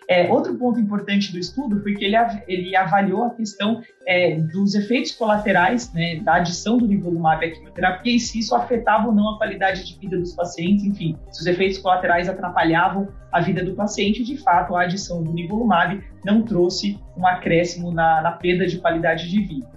É, 0.08 0.30
outro 0.30 0.54
ponto 0.56 0.78
importante 0.78 1.32
do 1.32 1.38
estudo 1.38 1.80
foi 1.82 1.94
que 1.94 2.04
ele, 2.04 2.16
ele 2.46 2.76
avaliou 2.76 3.24
a 3.24 3.30
questão 3.30 3.80
é, 4.06 4.36
dos 4.36 4.74
efeitos 4.74 5.12
colaterais 5.12 5.92
né, 5.92 6.16
da 6.16 6.36
adição 6.36 6.76
do 6.76 6.86
nivolumab 6.86 7.44
à 7.44 7.50
quimioterapia 7.50 8.16
e 8.16 8.20
se 8.20 8.38
isso 8.38 8.54
afetava 8.54 9.08
ou 9.08 9.14
não 9.14 9.30
a 9.30 9.38
qualidade 9.38 9.84
de 9.84 9.98
vida 9.98 10.18
dos 10.18 10.34
pacientes, 10.34 10.84
enfim, 10.84 11.16
se 11.30 11.40
os 11.40 11.46
efeitos 11.46 11.78
colaterais 11.78 12.28
atrapalhavam 12.28 13.08
a 13.32 13.40
vida 13.40 13.64
do 13.64 13.74
paciente. 13.74 14.22
De 14.22 14.36
fato, 14.36 14.76
a 14.76 14.82
adição 14.82 15.22
do 15.22 15.32
nivolumab 15.32 16.02
não 16.24 16.42
trouxe 16.42 16.98
um 17.16 17.26
acréscimo 17.26 17.90
na, 17.90 18.20
na 18.22 18.32
perda 18.32 18.66
de 18.66 18.78
qualidade 18.78 19.28
de 19.28 19.40
vida. 19.40 19.73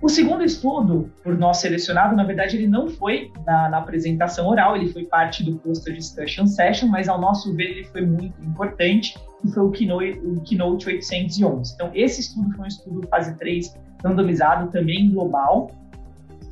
O 0.00 0.08
segundo 0.08 0.44
estudo, 0.44 1.10
por 1.24 1.36
nós 1.36 1.56
selecionado, 1.56 2.14
na 2.14 2.22
verdade, 2.22 2.56
ele 2.56 2.68
não 2.68 2.88
foi 2.88 3.32
na, 3.44 3.68
na, 3.68 3.78
apresentação 3.78 4.46
oral, 4.46 4.76
ele 4.76 4.88
foi 4.92 5.04
parte 5.04 5.42
do 5.42 5.56
poster 5.56 5.94
discussion 5.94 6.46
session, 6.46 6.86
mas 6.86 7.08
ao 7.08 7.20
nosso 7.20 7.54
ver 7.54 7.70
ele 7.70 7.84
foi 7.84 8.02
muito 8.02 8.40
importante. 8.42 9.18
que 9.40 9.48
foi 9.48 9.62
o 9.62 9.70
Keynote, 9.70 10.18
o 10.20 10.40
Keynote 10.42 10.86
811. 10.86 11.74
Então, 11.74 11.90
esse 11.94 12.20
estudo 12.20 12.50
foi 12.54 12.64
um 12.64 12.68
estudo 12.68 13.08
fase 13.08 13.36
3 13.38 13.76
randomizado, 14.04 14.70
também 14.70 15.10
global, 15.10 15.70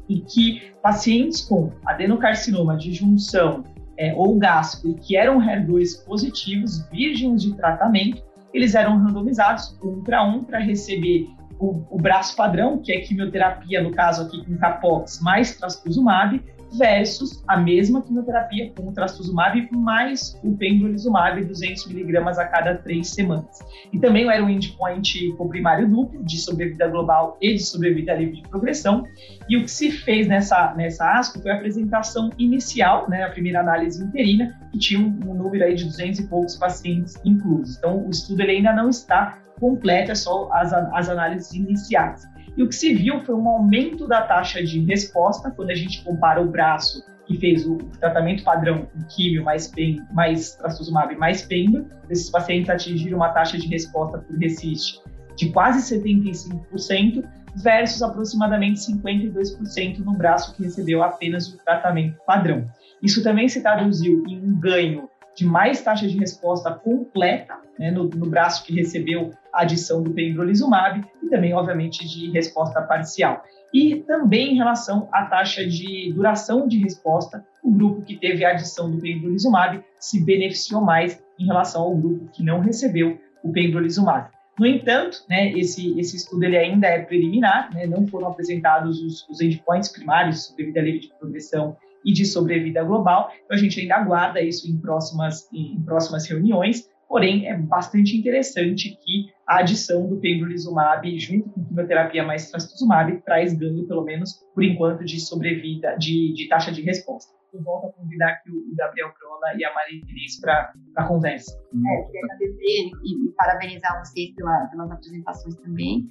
e 0.08 0.20
que 0.20 0.72
pacientes 0.82 1.42
com 1.42 1.70
adenocarcinoma 1.84 2.76
de 2.76 2.92
junção 2.92 3.64
é, 3.96 4.12
ou 4.14 4.38
gástrico 4.38 4.98
que 5.00 5.16
eram 5.16 5.38
HER2 5.38 6.04
positivos, 6.04 6.86
virgens 6.90 7.42
de 7.42 7.54
tratamento, 7.54 8.22
eles 8.52 8.74
eram 8.74 8.98
randomizados 8.98 9.76
um 9.82 10.02
para 10.02 10.24
um 10.24 10.42
para 10.42 10.58
receber 10.58 11.28
o, 11.58 11.82
o, 11.90 11.98
braço 11.98 12.36
padrão, 12.36 12.78
que 12.78 12.92
é 12.92 13.00
quimioterapia, 13.00 13.82
no 13.82 13.90
caso 13.90 14.22
aqui 14.22 14.44
com 14.44 14.56
capox 14.56 15.20
mais 15.20 15.56
trastuzumab, 15.56 16.42
versus 16.72 17.42
a 17.46 17.56
mesma 17.56 18.02
quimioterapia 18.02 18.72
com 18.76 18.88
o 18.88 18.92
trastuzumab 18.92 19.68
mais 19.72 20.38
o 20.42 20.56
pembrolizumab 20.56 21.40
200mg 21.44 22.38
a 22.38 22.44
cada 22.46 22.75
três 22.76 23.10
semanas. 23.10 23.58
E 23.92 23.98
também 23.98 24.28
era 24.28 24.44
um 24.44 24.48
endpoint 24.48 25.34
primário 25.48 25.88
duplo 25.88 26.25
de 26.25 26.38
sobrevida 26.38 26.88
global 26.88 27.38
e 27.40 27.54
de 27.54 27.62
sobrevida 27.62 28.14
livre 28.14 28.42
de 28.42 28.48
progressão. 28.48 29.04
E 29.48 29.56
o 29.56 29.62
que 29.62 29.70
se 29.70 29.90
fez 29.90 30.26
nessa, 30.26 30.75
nessa 30.75 31.18
ASCO 31.18 31.40
foi 31.40 31.50
a 31.50 31.54
apresentação 31.54 32.30
inicial, 32.38 33.08
né, 33.08 33.22
a 33.22 33.30
primeira 33.30 33.60
análise 33.60 34.02
interina, 34.02 34.58
que 34.72 34.78
tinha 34.78 35.00
um, 35.00 35.30
um 35.30 35.34
número 35.34 35.64
aí 35.64 35.75
de 35.75 35.84
200 35.84 36.20
e 36.20 36.26
poucos 36.26 36.56
pacientes 36.56 37.14
inclusos. 37.25 37.78
Então, 37.78 38.04
o 38.06 38.10
estudo 38.10 38.42
ele 38.42 38.52
ainda 38.52 38.72
não 38.72 38.90
está 38.90 39.38
completo, 39.60 40.12
é 40.12 40.14
só 40.14 40.48
as, 40.52 40.72
as 40.72 41.08
análises 41.08 41.52
iniciais. 41.52 42.26
E 42.56 42.62
o 42.62 42.68
que 42.68 42.75
se 42.75 42.94
viu 42.94 43.20
foi 43.25 43.34
um 43.34 43.48
aumento 43.48 44.06
da 44.06 44.22
taxa 44.22 44.62
de 44.62 44.80
resposta 44.80 45.50
quando 45.50 45.70
a 45.70 45.75
gente 45.75 46.02
compara 46.02 46.40
o 46.40 46.50
braço 46.50 47.04
que 47.26 47.36
fez 47.38 47.66
o 47.66 47.76
tratamento 48.00 48.44
padrão 48.44 48.86
com 48.86 49.02
químio 49.08 49.44
mais, 49.44 49.70
bem, 49.70 50.00
mais 50.12 50.54
trastuzumab 50.54 51.14
mais 51.16 51.42
pemba. 51.42 51.84
Esses 52.08 52.30
pacientes 52.30 52.70
atingiram 52.70 53.18
uma 53.18 53.30
taxa 53.30 53.58
de 53.58 53.66
resposta 53.66 54.18
por 54.18 54.38
RECIST 54.38 55.02
de 55.36 55.50
quase 55.50 55.94
75% 55.94 57.25
versus 57.56 58.02
aproximadamente 58.02 58.80
52% 58.80 59.98
no 59.98 60.12
braço 60.12 60.54
que 60.54 60.62
recebeu 60.62 61.02
apenas 61.02 61.48
o 61.48 61.58
tratamento 61.58 62.18
padrão. 62.26 62.66
Isso 63.02 63.22
também 63.22 63.48
se 63.48 63.62
traduziu 63.62 64.25
em 64.26 64.38
um 64.38 64.58
ganho 64.58 65.08
de 65.34 65.44
mais 65.44 65.82
taxa 65.82 66.08
de 66.08 66.18
resposta 66.18 66.72
completa 66.72 67.58
né, 67.78 67.90
no, 67.90 68.04
no, 68.04 68.26
braço 68.26 68.64
que 68.64 68.75
recebeu 68.75 69.30
adição 69.62 70.02
do 70.02 70.10
pembrolizumab 70.10 71.04
e 71.22 71.28
também, 71.28 71.54
obviamente, 71.54 72.06
de 72.06 72.30
resposta 72.30 72.82
parcial. 72.82 73.42
E 73.72 73.96
também 74.06 74.52
em 74.52 74.56
relação 74.56 75.08
à 75.12 75.26
taxa 75.26 75.66
de 75.66 76.12
duração 76.12 76.66
de 76.66 76.78
resposta, 76.78 77.44
o 77.62 77.70
grupo 77.70 78.02
que 78.02 78.16
teve 78.16 78.44
a 78.44 78.50
adição 78.50 78.90
do 78.90 78.98
pembrolizumab 78.98 79.82
se 79.98 80.25
beneficiou 80.25 80.80
mais 80.80 81.22
em 81.38 81.46
relação 81.46 81.82
ao 81.82 81.96
grupo 81.96 82.30
que 82.32 82.42
não 82.42 82.60
recebeu 82.60 83.18
o 83.42 83.52
pembrolizumab. 83.52 84.30
No 84.58 84.66
entanto, 84.66 85.22
né, 85.28 85.52
esse, 85.52 85.98
esse 85.98 86.16
estudo 86.16 86.44
ele 86.44 86.56
ainda 86.56 86.86
é 86.86 87.02
preliminar, 87.02 87.72
né, 87.75 87.86
não 87.86 88.06
foram 88.06 88.28
apresentados 88.28 89.02
os, 89.02 89.28
os 89.28 89.40
endpoints 89.40 89.90
primários 89.90 90.46
sobre 90.46 90.64
vida 90.64 90.80
livre 90.80 91.00
de 91.00 91.12
progressão 91.18 91.76
e 92.04 92.12
de 92.12 92.25
sobrevida 92.25 92.82
global. 92.82 93.30
Então 93.44 93.56
a 93.56 93.60
gente 93.60 93.80
ainda 93.80 93.96
aguarda 93.96 94.40
isso 94.40 94.70
em 94.70 94.78
próximas, 94.78 95.46
em 95.52 95.82
próximas 95.82 96.26
reuniões, 96.26 96.88
porém 97.08 97.46
é 97.46 97.56
bastante 97.56 98.16
interessante 98.16 98.98
que 99.02 99.30
a 99.46 99.60
adição 99.60 100.08
do 100.08 100.16
pembrolizumab 100.16 101.18
junto 101.18 101.50
com 101.50 101.64
quimioterapia 101.64 102.25
mais 102.25 102.50
trastuzumab 102.50 103.22
traz 103.25 103.54
ganho, 103.54 103.86
pelo 103.86 104.02
menos 104.02 104.34
por 104.54 104.64
enquanto, 104.64 105.04
de 105.04 105.20
sobrevida, 105.20 105.96
de, 105.96 106.32
de 106.34 106.48
taxa 106.48 106.72
de 106.72 106.82
resposta. 106.82 107.34
Eu 107.52 107.62
volto 107.62 107.86
a 107.86 107.92
convidar 107.92 108.28
aqui 108.30 108.50
o 108.50 108.75
Gabriel 108.76 109.12
Crona 109.12 109.58
e 109.58 109.64
a 109.64 109.72
Maria 109.72 110.00
Inês 110.00 110.40
para 110.40 110.72
a 110.96 111.04
conversa. 111.04 111.56
É, 111.56 112.02
queria 112.02 112.20
agradecer 112.25 112.90
e, 113.04 113.32
parabenizar 113.36 113.98
vocês 114.00 114.34
pela, 114.34 114.66
pelas 114.66 114.90
apresentações 114.90 115.56
também. 115.56 116.06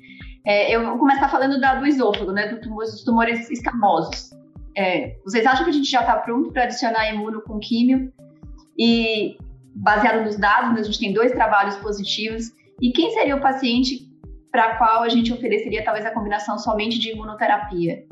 É, 0.45 0.75
eu 0.75 0.85
vou 0.85 0.97
começar 0.97 1.29
falando 1.29 1.59
da, 1.59 1.75
do 1.75 1.85
esôfago, 1.85 2.31
né, 2.31 2.47
do 2.47 2.61
tumor, 2.61 2.85
dos 2.85 3.03
tumores 3.03 3.49
escamosos. 3.51 4.31
É, 4.77 5.17
vocês 5.23 5.45
acham 5.45 5.65
que 5.65 5.69
a 5.69 5.73
gente 5.73 5.89
já 5.89 6.01
está 6.01 6.17
pronto 6.17 6.51
para 6.51 6.63
adicionar 6.63 7.09
imuno 7.13 7.41
com 7.41 7.59
químio? 7.59 8.11
E 8.77 9.37
baseado 9.75 10.23
nos 10.23 10.37
dados, 10.37 10.73
né, 10.73 10.79
a 10.79 10.83
gente 10.83 10.99
tem 10.99 11.13
dois 11.13 11.31
trabalhos 11.31 11.75
positivos. 11.77 12.51
E 12.81 12.91
quem 12.91 13.11
seria 13.11 13.35
o 13.35 13.41
paciente 13.41 14.09
para 14.51 14.77
qual 14.77 15.03
a 15.03 15.09
gente 15.09 15.33
ofereceria 15.33 15.83
talvez 15.83 16.05
a 16.05 16.11
combinação 16.11 16.57
somente 16.57 16.97
de 16.97 17.11
imunoterapia? 17.11 18.05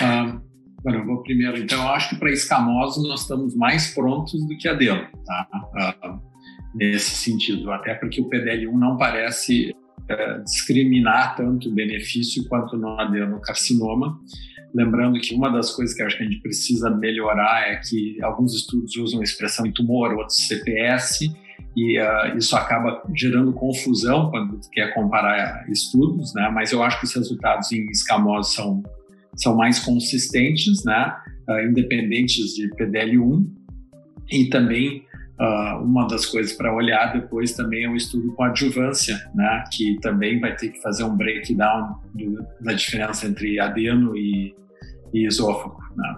Ah, 0.00 0.40
bueno, 0.82 1.00
eu 1.00 1.06
vou 1.06 1.22
primeiro. 1.22 1.58
Então, 1.58 1.82
eu 1.82 1.88
acho 1.90 2.10
que 2.10 2.16
para 2.16 2.30
escamoso 2.30 3.06
nós 3.06 3.22
estamos 3.22 3.54
mais 3.54 3.94
prontos 3.94 4.46
do 4.46 4.56
que 4.56 4.68
a 4.68 4.74
dele, 4.74 5.06
tá? 5.24 5.48
Ah, 5.76 6.18
nesse 6.74 7.16
sentido, 7.16 7.70
até 7.70 7.94
porque 7.94 8.20
o 8.20 8.28
PDL1 8.28 8.72
não 8.72 8.96
parece 8.96 9.74
é, 10.08 10.38
discriminar 10.40 11.36
tanto 11.36 11.68
o 11.68 11.74
benefício 11.74 12.46
quanto 12.48 12.76
no 12.76 12.98
adenocarcinoma. 13.00 14.18
Lembrando 14.74 15.20
que 15.20 15.34
uma 15.34 15.50
das 15.50 15.70
coisas 15.70 15.94
que 15.94 16.02
acho 16.02 16.16
que 16.16 16.24
a 16.24 16.26
gente 16.26 16.40
precisa 16.40 16.90
melhorar 16.90 17.68
é 17.68 17.76
que 17.76 18.20
alguns 18.22 18.52
estudos 18.54 18.96
usam 18.96 19.22
expressão 19.22 19.64
em 19.64 19.72
tumor, 19.72 20.12
outros 20.14 20.48
CPS, 20.48 21.32
e 21.76 22.00
uh, 22.00 22.36
isso 22.36 22.56
acaba 22.56 23.00
gerando 23.14 23.52
confusão 23.52 24.30
quando 24.30 24.60
quer 24.72 24.92
comparar 24.92 25.64
estudos, 25.70 26.34
né? 26.34 26.50
Mas 26.52 26.72
eu 26.72 26.82
acho 26.82 26.98
que 26.98 27.06
os 27.06 27.14
resultados 27.14 27.70
em 27.70 27.86
escamosos 27.86 28.54
são, 28.54 28.82
são 29.36 29.56
mais 29.56 29.78
consistentes, 29.78 30.84
né? 30.84 31.14
Uh, 31.48 31.68
independentes 31.68 32.54
de 32.54 32.68
PDL1 32.70 33.46
e 34.32 34.46
também 34.46 35.04
Uh, 35.36 35.82
uma 35.82 36.06
das 36.06 36.26
coisas 36.26 36.52
para 36.52 36.72
olhar 36.72 37.12
depois 37.12 37.54
também 37.54 37.82
é 37.82 37.88
o 37.88 37.96
estudo 37.96 38.32
com 38.34 38.44
adjuvância, 38.44 39.16
né, 39.34 39.64
que 39.72 39.98
também 40.00 40.38
vai 40.38 40.54
ter 40.54 40.68
que 40.68 40.80
fazer 40.80 41.02
um 41.02 41.16
breakdown 41.16 41.98
do, 42.14 42.46
da 42.60 42.72
diferença 42.72 43.26
entre 43.26 43.58
adeno 43.58 44.16
e, 44.16 44.54
e 45.14 45.26
esôfago. 45.26 45.78
Né. 45.96 46.14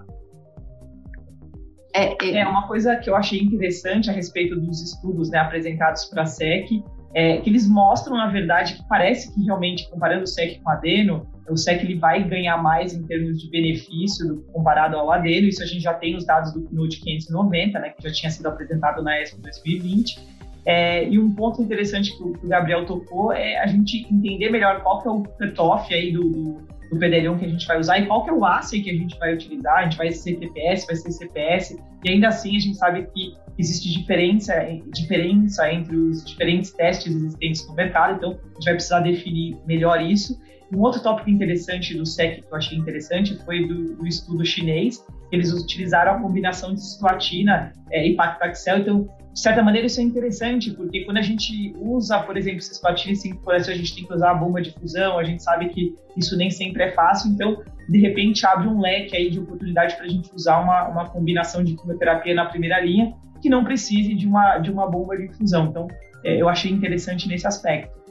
É, 1.95 2.17
é, 2.23 2.39
é, 2.39 2.47
uma 2.47 2.67
coisa 2.67 2.97
que 2.97 3.09
eu 3.09 3.17
achei 3.17 3.41
interessante 3.41 4.11
a 4.11 4.13
respeito 4.13 4.59
dos 4.59 4.83
estudos 4.83 5.31
né, 5.31 5.39
apresentados 5.39 6.05
para 6.07 6.23
a 6.23 6.27
SEC, 6.27 6.83
é, 7.15 7.39
que 7.39 7.49
eles 7.49 7.67
mostram, 7.67 8.17
na 8.17 8.31
verdade, 8.31 8.75
que 8.75 8.87
parece 8.89 9.33
que 9.33 9.43
realmente, 9.45 9.89
comparando 9.89 10.25
o 10.25 10.27
SEC 10.27 10.61
com 10.63 10.69
o 10.69 10.73
adeno, 10.73 11.27
o 11.49 11.57
SEC 11.57 11.83
ele 11.83 11.95
vai 11.95 12.23
ganhar 12.23 12.59
mais 12.63 12.93
em 12.93 13.03
termos 13.07 13.41
de 13.41 13.49
benefício 13.49 14.27
do, 14.27 14.43
comparado 14.53 14.97
ao 14.97 15.11
ADENO, 15.11 15.47
isso 15.47 15.63
a 15.63 15.67
gente 15.67 15.81
já 15.81 15.95
tem 15.95 16.17
os 16.17 16.27
dados 16.27 16.53
do 16.53 16.63
Knut 16.69 17.01
590, 17.01 17.79
né, 17.79 17.91
que 17.91 18.03
já 18.03 18.13
tinha 18.13 18.31
sido 18.31 18.47
apresentado 18.47 19.03
na 19.03 19.19
ESPO 19.23 19.41
2020, 19.41 20.19
é, 20.67 21.09
e 21.09 21.19
um 21.19 21.33
ponto 21.33 21.63
interessante 21.63 22.15
que 22.17 22.23
o, 22.23 22.33
que 22.33 22.45
o, 22.45 22.49
Gabriel 22.49 22.85
tocou 22.85 23.33
é 23.33 23.57
a 23.59 23.67
gente 23.69 24.05
entender 24.13 24.51
melhor 24.51 24.83
qual 24.83 25.01
que 25.01 25.09
é 25.09 25.11
o 25.11 25.23
cutoff 25.23 25.95
aí 25.95 26.13
do, 26.13 26.29
do, 26.29 26.76
do 26.90 26.99
PDL1 26.99 27.38
que 27.38 27.44
a 27.44 27.49
gente 27.49 27.66
vai 27.66 27.79
usar 27.79 27.99
e 27.99 28.07
qual 28.07 28.25
que 28.25 28.31
é 28.31 28.33
o 28.33 28.44
ASSEI 28.44 28.83
que 28.83 28.90
a 28.90 28.94
gente 28.94 29.18
vai 29.18 29.35
utilizar, 29.35 29.79
a 29.79 29.83
gente 29.85 29.96
vai 29.96 30.12
ser 30.12 30.37
TPS, 30.37 30.87
vai 30.87 30.96
ser 30.96 31.11
CPS, 31.11 31.77
e 32.05 32.11
ainda 32.11 32.29
assim 32.29 32.57
a 32.57 32.61
gente 32.61 32.77
sabe 32.77 33.07
que 33.14 33.35
existe 33.59 33.90
diferença, 33.92 34.55
diferença 34.92 35.72
entre 35.72 35.96
os 35.96 36.25
diferentes 36.25 36.70
testes 36.72 37.14
existentes 37.14 37.66
no 37.66 37.75
mercado, 37.75 38.16
então 38.16 38.31
a 38.31 38.55
gente 38.55 38.64
vai 38.64 38.75
precisar 38.75 39.01
definir 39.01 39.57
melhor 39.66 40.01
isso. 40.01 40.38
Um 40.74 40.81
outro 40.81 41.00
tópico 41.00 41.31
interessante 41.31 41.96
do 41.96 42.05
SEC 42.05 42.42
que 42.42 42.48
eu 42.50 42.57
achei 42.57 42.76
interessante 42.76 43.37
foi 43.44 43.66
do, 43.66 43.96
do 43.96 44.07
estudo 44.07 44.44
chinês. 44.44 45.05
Eles 45.31 45.52
utilizaram 45.52 46.12
a 46.12 46.20
combinação 46.20 46.74
de 46.74 46.81
cisplatina 46.81 47.72
é, 47.90 48.07
e 48.07 48.16
paclitaxel. 48.16 48.79
Então, 48.79 49.09
de 49.33 49.40
certa 49.40 49.62
maneira, 49.62 49.87
isso 49.87 50.00
é 50.00 50.02
interessante, 50.02 50.72
porque 50.72 51.05
quando 51.05 51.18
a 51.18 51.22
gente 51.22 51.74
usa, 51.79 52.18
por 52.20 52.37
exemplo, 52.37 52.62
cisplatina 52.62 53.12
e 53.12 53.16
5 53.16 53.50
a 53.50 53.59
gente 53.59 53.94
tem 53.94 54.05
que 54.05 54.12
usar 54.12 54.31
a 54.31 54.35
bomba 54.35 54.62
de 54.62 54.70
fusão, 54.72 55.18
a 55.18 55.24
gente 55.24 55.42
sabe 55.42 55.68
que 55.68 55.94
isso 56.16 56.37
nem 56.37 56.50
sempre 56.50 56.85
é 56.85 56.92
fácil. 56.92 57.31
Então, 57.31 57.62
de 57.88 58.00
repente, 58.00 58.44
abre 58.46 58.66
um 58.66 58.81
leque 58.81 59.14
aí 59.14 59.31
de 59.31 59.38
oportunidade 59.38 59.94
para 59.94 60.07
a 60.07 60.09
gente 60.09 60.35
usar 60.35 60.59
uma, 60.61 60.88
uma 60.88 61.09
combinação 61.11 61.62
de 61.62 61.76
quimioterapia 61.76 62.35
na 62.35 62.46
primeira 62.46 62.81
linha 62.81 63.14
que 63.40 63.48
não 63.48 63.62
precise 63.62 64.14
de 64.14 64.26
uma, 64.26 64.59
de 64.59 64.70
uma 64.70 64.90
bomba 64.90 65.16
de 65.16 65.29
fusão. 65.37 65.66
Então, 65.66 65.87
é, 66.24 66.40
eu 66.40 66.48
achei 66.48 66.72
interessante 66.72 67.29
nesse 67.29 67.46
aspecto 67.46 68.06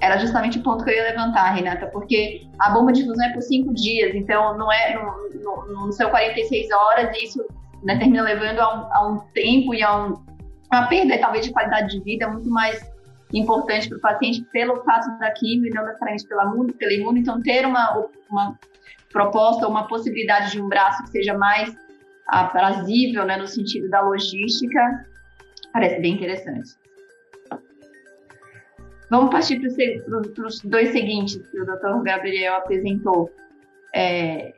era 0.00 0.18
justamente 0.18 0.58
o 0.58 0.62
ponto 0.62 0.84
que 0.84 0.90
eu 0.90 0.94
ia 0.94 1.10
levantar, 1.10 1.52
Renata, 1.52 1.86
porque 1.88 2.46
a 2.58 2.70
bomba 2.70 2.92
de 2.92 3.04
fusão 3.04 3.26
é 3.26 3.32
por 3.32 3.42
cinco 3.42 3.74
dias, 3.74 4.14
então 4.14 4.56
não 4.56 4.72
é, 4.72 4.94
no 4.94 5.30
não 5.72 5.92
são 5.92 6.10
46 6.10 6.70
horas, 6.70 7.16
e 7.16 7.24
isso 7.24 7.44
né, 7.82 7.96
termina 7.98 8.22
levando 8.22 8.58
a 8.60 8.74
um, 8.74 8.92
a 8.92 9.08
um 9.08 9.18
tempo 9.32 9.74
e 9.74 9.82
a 9.82 9.96
um, 9.96 10.14
uma 10.72 10.86
perda, 10.86 11.18
talvez, 11.18 11.46
de 11.46 11.52
qualidade 11.52 11.90
de 11.90 12.04
vida 12.04 12.28
muito 12.28 12.48
mais 12.50 12.80
importante 13.32 13.88
para 13.88 13.98
o 13.98 14.00
paciente 14.00 14.42
pelo 14.52 14.82
fato 14.84 15.18
da 15.18 15.30
quimio 15.32 15.66
e 15.66 15.70
não 15.70 15.84
necessariamente 15.84 16.26
pela, 16.26 16.52
pela 16.78 16.92
imuno. 16.92 17.18
Então, 17.18 17.40
ter 17.42 17.66
uma, 17.66 18.08
uma 18.30 18.58
proposta, 19.12 19.68
uma 19.68 19.86
possibilidade 19.86 20.52
de 20.52 20.60
um 20.60 20.68
braço 20.68 21.02
que 21.04 21.10
seja 21.10 21.36
mais 21.36 21.74
aprazível, 22.28 23.24
né, 23.24 23.36
no 23.36 23.46
sentido 23.46 23.88
da 23.88 24.00
logística, 24.00 25.06
parece 25.72 26.00
bem 26.00 26.14
interessante. 26.14 26.79
Vamos 29.10 29.30
partir 29.30 29.58
para 29.58 30.46
os 30.46 30.60
dois 30.60 30.92
seguintes 30.92 31.36
que 31.36 31.60
o 31.60 31.66
Dr. 31.66 32.02
Gabriel 32.04 32.54
apresentou. 32.54 33.28
É, 33.92 34.54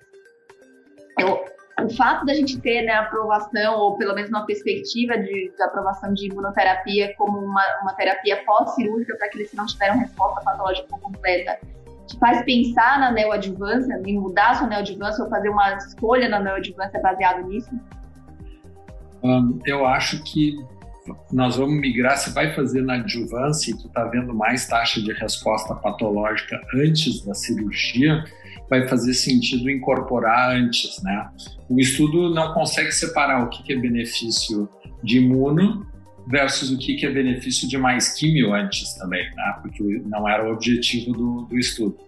eu, 1.18 1.42
o 1.82 1.88
fato 1.96 2.26
da 2.26 2.34
gente 2.34 2.60
ter 2.60 2.82
né, 2.82 2.92
aprovação, 2.92 3.78
ou 3.78 3.96
pelo 3.96 4.14
menos 4.14 4.28
uma 4.28 4.44
perspectiva 4.44 5.16
de, 5.16 5.50
de 5.56 5.62
aprovação 5.62 6.12
de 6.12 6.26
imunoterapia 6.26 7.14
como 7.16 7.38
uma, 7.38 7.64
uma 7.80 7.94
terapia 7.94 8.44
pós-cirúrgica 8.44 9.16
para 9.16 9.26
aqueles 9.26 9.50
que 9.50 9.56
não 9.56 9.64
tiveram 9.64 9.98
resposta 9.98 10.42
patológica 10.42 10.98
completa, 10.98 11.58
te 12.06 12.18
faz 12.18 12.44
pensar 12.44 13.00
na 13.00 13.10
neoadjuvância, 13.10 14.02
em 14.04 14.20
mudar 14.20 14.56
sua 14.56 14.66
neoadjuvância 14.66 15.24
ou 15.24 15.30
fazer 15.30 15.48
uma 15.48 15.76
escolha 15.76 16.28
na 16.28 16.38
neoadjuvância 16.38 17.00
baseado 17.00 17.48
nisso? 17.48 17.70
Eu 19.64 19.86
acho 19.86 20.22
que 20.24 20.56
nós 21.32 21.56
vamos 21.56 21.80
migrar, 21.80 22.16
você 22.16 22.30
vai 22.30 22.54
fazer 22.54 22.82
na 22.82 22.94
adjuvância 22.94 23.70
e 23.70 23.76
tu 23.76 23.86
está 23.88 24.04
vendo 24.04 24.32
mais 24.34 24.66
taxa 24.66 25.00
de 25.00 25.12
resposta 25.12 25.74
patológica 25.74 26.60
antes 26.74 27.24
da 27.24 27.34
cirurgia, 27.34 28.24
vai 28.70 28.86
fazer 28.86 29.12
sentido 29.14 29.68
incorporar 29.68 30.56
antes, 30.56 31.02
né? 31.02 31.28
O 31.68 31.78
estudo 31.80 32.32
não 32.32 32.54
consegue 32.54 32.92
separar 32.92 33.44
o 33.44 33.48
que 33.48 33.72
é 33.72 33.76
benefício 33.76 34.68
de 35.02 35.18
imuno 35.18 35.86
versus 36.28 36.70
o 36.70 36.78
que 36.78 37.04
é 37.04 37.10
benefício 37.10 37.68
de 37.68 37.76
mais 37.76 38.14
químio 38.14 38.54
antes 38.54 38.94
também, 38.94 39.24
né? 39.34 39.58
Porque 39.60 39.82
não 40.06 40.28
era 40.28 40.48
o 40.48 40.52
objetivo 40.52 41.12
do, 41.12 41.42
do 41.42 41.58
estudo. 41.58 41.98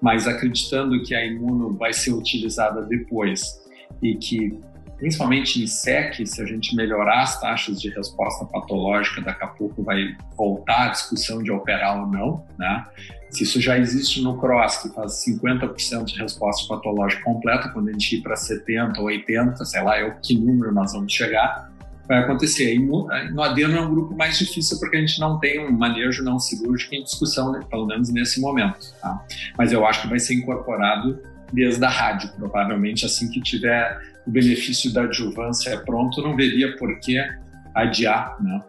Mas 0.00 0.28
acreditando 0.28 1.02
que 1.02 1.14
a 1.14 1.24
imuno 1.24 1.74
vai 1.74 1.92
ser 1.92 2.12
utilizada 2.12 2.82
depois 2.82 3.60
e 4.00 4.14
que 4.14 4.58
principalmente 4.96 5.62
em 5.62 5.66
SEC, 5.66 6.26
se 6.26 6.42
a 6.42 6.46
gente 6.46 6.74
melhorar 6.74 7.22
as 7.22 7.40
taxas 7.40 7.80
de 7.80 7.90
resposta 7.90 8.44
patológica, 8.46 9.20
daqui 9.20 9.44
a 9.44 9.48
pouco 9.48 9.82
vai 9.82 10.16
voltar 10.36 10.86
a 10.86 10.88
discussão 10.88 11.42
de 11.42 11.50
operar 11.50 12.00
ou 12.00 12.06
não, 12.06 12.44
né? 12.58 12.84
Se 13.30 13.42
isso 13.42 13.60
já 13.60 13.78
existe 13.78 14.22
no 14.22 14.38
CROSS, 14.38 14.82
que 14.82 14.88
faz 14.94 15.24
50% 15.26 16.04
de 16.04 16.18
resposta 16.18 16.66
patológica 16.74 17.22
completa, 17.22 17.68
quando 17.68 17.88
a 17.88 17.92
gente 17.92 18.16
ir 18.16 18.22
para 18.22 18.36
70 18.36 18.98
ou 19.00 19.06
80, 19.06 19.64
sei 19.64 19.82
lá, 19.82 19.98
é 19.98 20.04
o 20.04 20.14
que 20.20 20.38
número 20.38 20.72
nós 20.72 20.92
vamos 20.92 21.12
chegar, 21.12 21.70
vai 22.08 22.18
acontecer. 22.18 22.74
E 22.74 22.78
no 22.78 23.42
adeno 23.42 23.76
é 23.76 23.80
um 23.80 23.90
grupo 23.90 24.16
mais 24.16 24.38
difícil 24.38 24.78
porque 24.78 24.96
a 24.96 25.00
gente 25.00 25.20
não 25.20 25.38
tem 25.38 25.60
um 25.60 25.72
manejo 25.72 26.22
não 26.22 26.38
cirúrgico 26.38 26.94
em 26.94 27.02
discussão, 27.02 27.52
pelo 27.64 27.86
menos 27.86 28.10
nesse 28.10 28.40
momento. 28.40 28.94
Tá? 29.02 29.22
Mas 29.58 29.72
eu 29.72 29.84
acho 29.86 30.02
que 30.02 30.08
vai 30.08 30.18
ser 30.18 30.34
incorporado 30.34 31.20
desde 31.52 31.84
a 31.84 31.88
rádio, 31.88 32.30
provavelmente 32.36 33.04
assim 33.04 33.28
que 33.28 33.40
tiver 33.40 34.15
o 34.26 34.30
benefício 34.30 34.92
da 34.92 35.02
adjuvância 35.02 35.78
pronto, 35.84 36.20
não 36.22 36.36
veria 36.36 36.76
por 36.76 36.98
que 37.00 37.18
adiar, 37.74 38.36
né? 38.42 38.62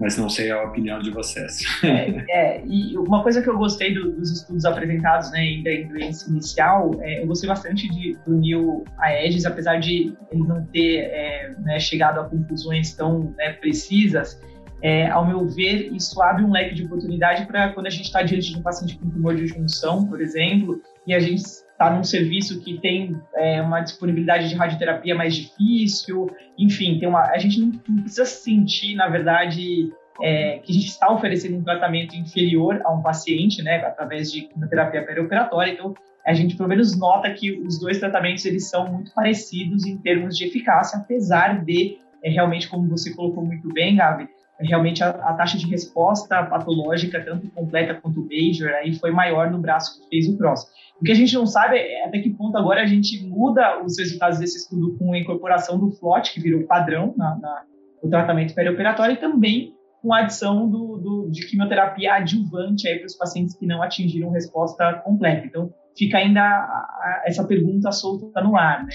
Mas 0.00 0.18
não 0.18 0.28
sei 0.28 0.50
a 0.50 0.62
opinião 0.64 1.00
de 1.00 1.10
vocês. 1.10 1.60
É, 1.84 2.56
é 2.56 2.62
e 2.66 2.98
uma 2.98 3.22
coisa 3.22 3.40
que 3.40 3.48
eu 3.48 3.56
gostei 3.56 3.94
do, 3.94 4.10
dos 4.12 4.30
estudos 4.32 4.64
apresentados, 4.64 5.30
né, 5.30 5.38
ainda 5.38 5.70
em 5.70 5.86
doença 5.86 6.28
inicial, 6.28 6.90
é, 7.00 7.22
eu 7.22 7.26
gostei 7.26 7.48
bastante 7.48 7.88
de, 7.88 8.16
do 8.26 8.34
Neil 8.36 8.84
Aedes, 8.98 9.46
apesar 9.46 9.78
de 9.78 10.12
ele 10.32 10.42
não 10.42 10.64
ter 10.66 11.02
é, 11.02 11.54
né, 11.60 11.78
chegado 11.78 12.18
a 12.18 12.24
conclusões 12.24 12.94
tão 12.94 13.32
né, 13.38 13.52
precisas, 13.52 14.40
é, 14.82 15.08
ao 15.08 15.24
meu 15.24 15.46
ver, 15.46 15.92
isso 15.92 16.20
abre 16.20 16.42
um 16.42 16.50
leque 16.50 16.74
de 16.74 16.84
oportunidade 16.84 17.46
para 17.46 17.68
quando 17.68 17.86
a 17.86 17.90
gente 17.90 18.06
está 18.06 18.22
diante 18.22 18.50
de 18.50 18.58
um 18.58 18.62
paciente 18.62 18.98
com 18.98 19.08
tumor 19.08 19.36
de 19.36 19.46
junção, 19.46 20.04
por 20.04 20.20
exemplo, 20.20 20.82
e 21.06 21.14
a 21.14 21.20
gente 21.20 21.44
está 21.82 21.90
num 21.90 22.04
serviço 22.04 22.60
que 22.60 22.78
tem 22.78 23.20
é, 23.34 23.60
uma 23.60 23.80
disponibilidade 23.80 24.48
de 24.48 24.54
radioterapia 24.54 25.14
mais 25.14 25.34
difícil, 25.34 26.30
enfim, 26.56 26.98
tem 26.98 27.08
uma, 27.08 27.22
a 27.22 27.38
gente 27.38 27.60
não, 27.60 27.72
não 27.88 28.02
precisa 28.02 28.24
sentir, 28.24 28.94
na 28.94 29.08
verdade, 29.08 29.92
é, 30.22 30.58
que 30.58 30.70
a 30.70 30.74
gente 30.74 30.86
está 30.86 31.12
oferecendo 31.12 31.56
um 31.56 31.64
tratamento 31.64 32.14
inferior 32.14 32.80
a 32.84 32.92
um 32.92 33.02
paciente, 33.02 33.62
né, 33.62 33.76
através 33.84 34.30
de 34.30 34.42
quimioterapia 34.42 35.04
perioperatória, 35.04 35.72
então 35.72 35.94
a 36.24 36.32
gente 36.32 36.56
pelo 36.56 36.68
menos 36.68 36.96
nota 36.96 37.28
que 37.32 37.50
os 37.50 37.80
dois 37.80 37.98
tratamentos 37.98 38.44
eles 38.44 38.70
são 38.70 38.86
muito 38.86 39.12
parecidos 39.12 39.84
em 39.84 39.98
termos 39.98 40.36
de 40.38 40.44
eficácia, 40.44 40.98
apesar 40.98 41.64
de 41.64 41.98
é, 42.22 42.30
realmente, 42.30 42.68
como 42.68 42.88
você 42.88 43.12
colocou 43.12 43.44
muito 43.44 43.68
bem, 43.72 43.96
Gabi, 43.96 44.28
realmente 44.60 45.02
a, 45.02 45.10
a, 45.10 45.34
taxa 45.34 45.58
de 45.58 45.66
resposta 45.66 46.42
patológica, 46.44 47.20
tanto 47.24 47.50
completa 47.50 47.94
quanto 47.94 48.26
major, 48.28 48.70
aí 48.74 48.94
foi 48.94 49.10
maior 49.10 49.50
no 49.50 49.58
braço 49.58 50.00
que 50.00 50.08
fez 50.08 50.28
o 50.28 50.38
cross. 50.38 50.66
O 51.00 51.04
que 51.04 51.12
a 51.12 51.16
gente 51.16 51.34
não 51.34 51.46
sabe 51.46 51.78
é 51.78 52.06
até 52.06 52.20
que 52.20 52.30
ponto 52.30 52.56
agora 52.56 52.82
a 52.82 52.86
gente 52.86 53.26
muda 53.26 53.82
os 53.82 53.98
resultados 53.98 54.38
desse 54.38 54.58
estudo 54.58 54.96
com 54.96 55.12
a 55.12 55.18
incorporação 55.18 55.78
do 55.78 55.90
FLOT, 55.90 56.32
que 56.32 56.40
virou 56.40 56.62
padrão 56.64 57.12
na, 57.16 57.36
na, 57.36 57.62
no 58.02 58.08
tratamento 58.08 58.54
perioperatório, 58.54 59.14
e 59.14 59.16
também 59.16 59.74
com 60.00 60.12
a 60.12 60.20
adição 60.20 60.68
do, 60.68 60.96
do, 60.98 61.30
de 61.30 61.46
quimioterapia 61.46 62.14
adjuvante 62.14 62.92
para 62.98 63.06
os 63.06 63.16
pacientes 63.16 63.56
que 63.56 63.66
não 63.66 63.82
atingiram 63.82 64.30
resposta 64.30 64.94
completa. 65.04 65.46
Então, 65.46 65.72
fica 65.96 66.18
ainda 66.18 66.40
a, 66.40 66.44
a, 66.44 67.22
essa 67.26 67.44
pergunta 67.44 67.90
solta 67.92 68.40
no 68.40 68.56
ar, 68.56 68.84
né? 68.84 68.92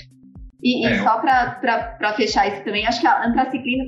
E, 0.61 0.85
e 0.85 0.85
é. 0.85 1.03
só 1.03 1.19
para 1.19 2.13
fechar 2.15 2.47
isso 2.47 2.63
também, 2.63 2.85
acho 2.85 2.99
que 2.99 3.07
a 3.07 3.25
antraciclina 3.25 3.83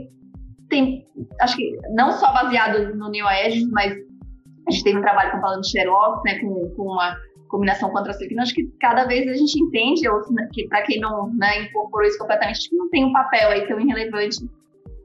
tem, 0.69 1.08
acho 1.41 1.58
que 1.58 1.77
não 1.93 2.12
só 2.12 2.32
baseado 2.32 2.95
no 2.95 3.10
neoaegis, 3.10 3.67
mas 3.71 3.93
a 4.67 4.71
gente 4.71 4.84
teve 4.84 4.99
um 4.99 5.01
trabalho 5.01 5.32
com 5.32 5.41
falando 5.41 5.62
de 5.62 5.71
Xerox, 5.71 6.21
né, 6.23 6.39
com, 6.39 6.69
com 6.75 6.84
uma 6.84 7.17
combinação 7.47 7.89
contra 7.89 8.12
a 8.12 8.13
ciclina, 8.13 8.43
acho 8.43 8.53
que 8.53 8.67
cada 8.79 9.05
vez 9.05 9.27
a 9.27 9.34
gente 9.34 9.60
entende, 9.60 10.08
ou 10.08 10.21
que 10.53 10.67
para 10.67 10.84
quem 10.84 10.99
não 10.99 11.34
né, 11.36 11.63
incorporou 11.63 12.08
isso 12.08 12.19
completamente, 12.19 12.69
que 12.69 12.75
não 12.75 12.89
tem 12.89 13.05
um 13.05 13.12
papel 13.12 13.49
aí 13.49 13.67
tão 13.67 13.79
irrelevante 13.79 14.38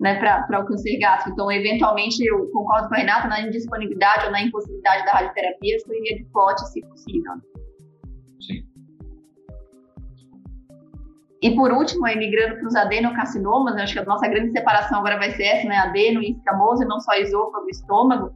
né, 0.01 0.19
para 0.19 0.61
o 0.61 0.67
câncer 0.67 0.99
gástrico. 0.99 1.31
Então, 1.33 1.51
eventualmente, 1.51 2.23
eu 2.23 2.47
concordo 2.51 2.89
com 2.89 2.95
a 2.95 2.99
Renata 2.99 3.29
na 3.29 3.41
indisponibilidade 3.41 4.27
ou 4.27 4.33
na 4.33 4.43
impossibilidade 4.43 5.07
da 5.07 5.13
radioterapia, 5.13 5.77
eu 5.89 5.95
iria 5.95 6.19
de 6.19 6.25
pote, 6.27 6.61
se 6.71 6.83
possível. 6.83 7.33
Sim. 8.41 8.74
E 11.45 11.55
por 11.55 11.71
último, 11.71 12.07
aí, 12.07 12.17
migrando 12.17 12.57
para 12.57 12.67
os 12.67 12.75
adenocarcinomas, 12.75 13.77
acho 13.77 13.93
que 13.93 13.99
a 13.99 14.05
nossa 14.07 14.27
grande 14.27 14.51
separação 14.51 15.01
agora 15.01 15.19
vai 15.19 15.31
ser 15.33 15.43
essa, 15.43 15.69
né? 15.69 15.77
Adeno 15.77 16.23
e 16.23 16.31
escamoso, 16.31 16.83
e 16.83 16.87
não 16.87 16.99
só 17.01 17.13
esôfago 17.17 17.67
e 17.67 17.71
estômago. 17.71 18.33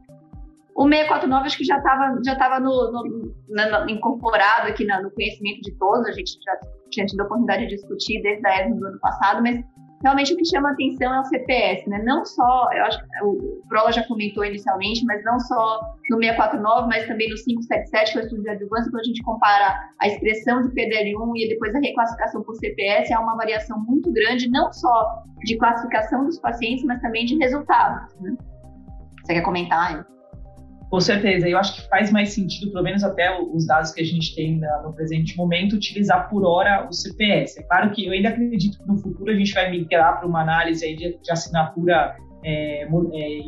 O 0.75 0.83
649 0.83 1.47
acho 1.47 1.57
que 1.57 1.63
já 1.63 1.77
estava 1.77 2.15
já 2.23 2.35
tava 2.35 2.59
no, 2.59 2.91
no, 2.91 3.89
incorporado 3.89 4.67
aqui 4.67 4.85
na, 4.85 5.01
no 5.01 5.09
conhecimento 5.09 5.61
de 5.61 5.75
todos, 5.79 6.05
a 6.05 6.11
gente 6.11 6.37
já 6.45 6.53
tinha 6.91 7.07
tido 7.07 7.21
a 7.21 7.23
oportunidade 7.23 7.63
de 7.63 7.75
discutir 7.77 8.21
desde 8.21 8.47
a 8.47 8.61
ESMO 8.61 8.79
do 8.79 8.85
ano 8.85 8.99
passado, 8.99 9.41
mas 9.41 9.59
realmente 10.01 10.33
o 10.33 10.37
que 10.37 10.45
chama 10.45 10.71
atenção 10.71 11.13
é 11.13 11.19
o 11.19 11.23
CPS, 11.25 11.89
né? 11.89 12.01
Não 12.03 12.25
só, 12.25 12.69
eu 12.73 12.83
acho 12.85 12.99
que 12.99 13.05
o 13.23 13.61
Prola 13.67 13.91
já 13.91 14.05
comentou 14.07 14.45
inicialmente, 14.45 15.03
mas 15.05 15.23
não 15.23 15.39
só 15.39 15.79
no 16.09 16.17
649, 16.17 16.87
mas 16.87 17.07
também 17.07 17.29
no 17.29 17.35
577, 17.35 18.11
que 18.11 18.17
é 18.17 18.21
o 18.21 18.23
estudo 18.23 18.41
de 18.43 18.49
adjuvância, 18.49 18.91
quando 18.91 19.01
a 19.01 19.05
gente 19.05 19.23
compara 19.23 19.89
a 19.99 20.07
expressão 20.07 20.61
de 20.61 20.69
PDL1 20.69 21.31
e 21.35 21.49
depois 21.49 21.75
a 21.75 21.79
reclassificação 21.79 22.43
por 22.43 22.55
CPS, 22.55 23.11
há 23.11 23.19
uma 23.19 23.35
variação 23.35 23.79
muito 23.87 24.11
grande, 24.11 24.49
não 24.49 24.71
só 24.71 25.23
de 25.43 25.57
classificação 25.57 26.25
dos 26.25 26.39
pacientes, 26.39 26.83
mas 26.85 27.01
também 27.01 27.25
de 27.25 27.37
resultados. 27.37 28.15
Né? 28.21 28.35
Você 29.23 29.33
quer 29.33 29.41
comentar? 29.41 30.05
Com 30.89 30.99
certeza, 30.99 31.47
eu 31.47 31.57
acho 31.57 31.75
que 31.75 31.87
faz 31.87 32.11
mais 32.11 32.33
sentido, 32.33 32.71
pelo 32.71 32.83
menos 32.83 33.03
até 33.03 33.39
os 33.39 33.67
dados 33.67 33.91
que 33.91 34.01
a 34.01 34.05
gente 34.05 34.35
tem 34.35 34.59
no 34.83 34.91
presente 34.91 35.37
momento, 35.37 35.75
utilizar 35.75 36.27
por 36.29 36.43
hora 36.43 36.87
o 36.89 36.93
CPS. 36.93 37.59
É 37.59 37.63
claro 37.63 37.91
que 37.91 38.07
eu 38.07 38.11
ainda 38.11 38.29
acredito 38.29 38.79
que 38.79 38.87
no 38.87 38.97
futuro 38.97 39.31
a 39.31 39.35
gente 39.35 39.53
vai 39.53 39.69
migrar 39.69 40.17
para 40.17 40.27
uma 40.27 40.41
análise 40.41 40.95
de, 40.95 41.19
de 41.21 41.31
assinatura 41.31 42.15
é, 42.43 42.83
é, 42.83 43.39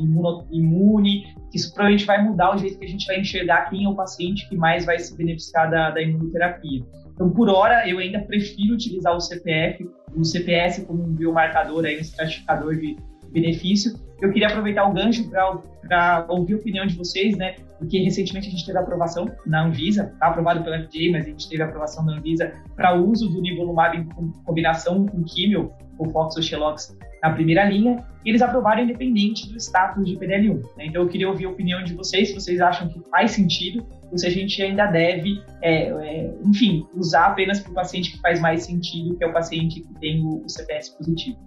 imune, 0.51 1.33
que 1.49 1.57
isso 1.57 1.73
provavelmente 1.73 2.05
vai 2.05 2.23
mudar 2.23 2.55
o 2.55 2.59
jeito 2.59 2.77
que 2.77 2.85
a 2.85 2.89
gente 2.89 3.07
vai 3.07 3.19
enxergar 3.19 3.69
quem 3.69 3.85
é 3.85 3.89
o 3.89 3.95
paciente 3.95 4.47
que 4.47 4.55
mais 4.55 4.85
vai 4.85 4.99
se 4.99 5.17
beneficiar 5.17 5.71
da, 5.71 5.89
da 5.89 6.01
imunoterapia. 6.01 6.85
Então, 7.13 7.31
por 7.31 7.49
hora, 7.49 7.87
eu 7.89 7.97
ainda 7.97 8.19
prefiro 8.19 8.75
utilizar 8.75 9.15
o 9.15 9.19
CPF, 9.19 9.89
o 10.15 10.23
CPS 10.23 10.85
como 10.85 11.03
um 11.03 11.13
biomarcador, 11.13 11.85
aí, 11.85 11.97
um 11.97 12.01
estratificador 12.01 12.75
de 12.75 12.97
benefício. 13.31 13.93
Eu 14.21 14.31
queria 14.31 14.47
aproveitar 14.47 14.87
o 14.87 14.93
gancho 14.93 15.27
para 15.29 16.25
ouvir 16.29 16.53
a 16.53 16.57
opinião 16.57 16.85
de 16.85 16.95
vocês, 16.95 17.35
né? 17.35 17.55
Porque 17.79 17.97
recentemente 17.99 18.47
a 18.47 18.51
gente 18.51 18.65
teve 18.65 18.77
aprovação 18.77 19.29
na 19.45 19.65
Anvisa, 19.65 20.11
está 20.13 20.27
aprovado 20.27 20.63
pela 20.63 20.79
FDA, 20.79 21.11
mas 21.11 21.25
a 21.25 21.29
gente 21.29 21.49
teve 21.49 21.63
aprovação 21.63 22.05
da 22.05 22.13
Anvisa 22.13 22.53
para 22.75 22.93
uso 22.93 23.27
do 23.27 23.41
nivolumab 23.41 23.97
em 23.97 24.07
combinação 24.43 25.07
com 25.07 25.23
químio, 25.23 25.71
o 25.97 26.09
Fox 26.09 26.35
ou 26.35 26.43
Xelox, 26.43 26.95
na 27.21 27.31
primeira 27.31 27.63
linha, 27.65 28.03
e 28.25 28.29
eles 28.29 28.41
aprovaram 28.41 28.83
independente 28.83 29.51
do 29.51 29.57
status 29.57 30.03
de 30.03 30.15
PDL1. 30.17 30.61
Né? 30.77 30.85
Então 30.87 31.03
eu 31.03 31.07
queria 31.07 31.29
ouvir 31.29 31.45
a 31.45 31.49
opinião 31.49 31.83
de 31.83 31.93
vocês, 31.93 32.29
se 32.29 32.33
vocês 32.33 32.59
acham 32.59 32.87
que 32.87 32.99
faz 33.09 33.31
sentido, 33.31 33.85
ou 34.11 34.17
se 34.17 34.27
a 34.27 34.29
gente 34.29 34.61
ainda 34.61 34.87
deve, 34.87 35.41
é, 35.61 35.89
é, 35.89 36.33
enfim, 36.43 36.85
usar 36.95 37.27
apenas 37.27 37.59
para 37.59 37.71
o 37.71 37.75
paciente 37.75 38.11
que 38.11 38.19
faz 38.19 38.39
mais 38.39 38.63
sentido, 38.63 39.15
que 39.15 39.23
é 39.23 39.27
o 39.27 39.33
paciente 39.33 39.81
que 39.81 39.93
tem 39.99 40.21
o, 40.21 40.43
o 40.43 40.49
CPS 40.49 40.89
positivo. 40.89 41.37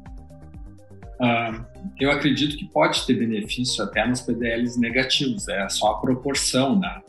Uh, 1.20 1.64
eu 2.00 2.10
acredito 2.10 2.56
que 2.56 2.64
pode 2.66 3.06
ter 3.06 3.14
benefício 3.14 3.84
até 3.84 4.06
nos 4.06 4.20
PDLs 4.20 4.78
negativos, 4.78 5.48
é 5.48 5.68
só 5.68 5.92
a 5.92 6.00
proporção, 6.00 6.78
né? 6.78 7.00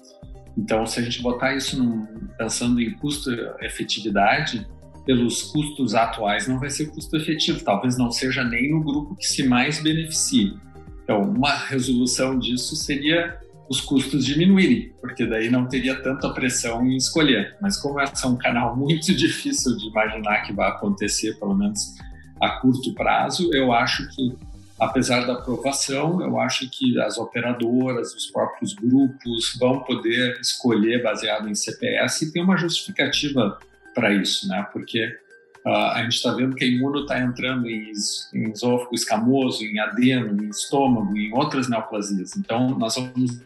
Então, 0.58 0.86
se 0.86 1.00
a 1.00 1.04
gente 1.04 1.22
botar 1.22 1.56
isso 1.56 1.78
num, 1.78 2.06
pensando 2.38 2.80
em 2.82 2.92
custo-efetividade, 2.94 4.66
pelos 5.06 5.44
custos 5.44 5.94
atuais 5.94 6.48
não 6.48 6.60
vai 6.60 6.70
ser 6.70 6.88
custo 6.88 7.16
efetivo, 7.16 7.64
talvez 7.64 7.98
não 7.98 8.12
seja 8.12 8.44
nem 8.44 8.74
o 8.74 8.82
grupo 8.82 9.16
que 9.16 9.28
se 9.28 9.48
mais 9.48 9.82
beneficie. 9.82 10.58
Então, 11.04 11.22
uma 11.22 11.54
resolução 11.54 12.40
disso 12.40 12.76
seria 12.76 13.38
os 13.70 13.82
custos 13.82 14.26
diminuírem, 14.26 14.94
porque 15.02 15.26
daí 15.26 15.50
não 15.50 15.68
teria 15.68 15.96
tanta 16.02 16.30
pressão 16.32 16.86
em 16.86 16.96
escolher. 16.96 17.56
Mas 17.62 17.78
como 17.78 18.00
esse 18.00 18.26
é 18.26 18.28
um 18.28 18.38
canal 18.38 18.76
muito 18.78 19.14
difícil 19.14 19.76
de 19.78 19.88
imaginar 19.88 20.42
que 20.42 20.54
vai 20.54 20.70
acontecer, 20.70 21.38
pelo 21.40 21.56
menos 21.56 21.96
a 22.40 22.50
curto 22.60 22.94
prazo, 22.94 23.50
eu 23.54 23.72
acho 23.72 24.08
que, 24.10 24.34
apesar 24.80 25.26
da 25.26 25.34
aprovação, 25.34 26.22
eu 26.22 26.40
acho 26.40 26.70
que 26.70 27.00
as 27.02 27.18
operadoras, 27.18 28.14
os 28.14 28.28
próprios 28.28 28.74
grupos 28.74 29.56
vão 29.60 29.82
poder 29.82 30.40
escolher 30.40 31.02
baseado 31.04 31.50
em 31.50 31.56
CPS 31.56 32.22
e 32.24 32.32
tem 32.32 32.44
uma 32.44 32.58
justificativa 32.58 33.58
para 33.94 34.14
isso, 34.14 34.48
né? 34.48 34.68
Porque 34.72 35.18
Uh, 35.66 35.94
a 35.94 36.04
gente 36.04 36.18
está 36.18 36.32
vendo 36.32 36.56
que 36.56 36.64
a 36.64 36.68
imuno 36.68 37.02
está 37.02 37.20
entrando 37.20 37.68
em, 37.68 37.92
em 38.36 38.52
esôfago 38.52 38.94
escamoso, 38.94 39.64
em 39.64 39.80
adeno, 39.80 40.44
em 40.44 40.50
estômago, 40.50 41.18
em 41.18 41.34
outras 41.34 41.68
neoplasias. 41.68 42.38
Então, 42.38 42.78
nós 42.78 42.94
vamos 42.94 43.42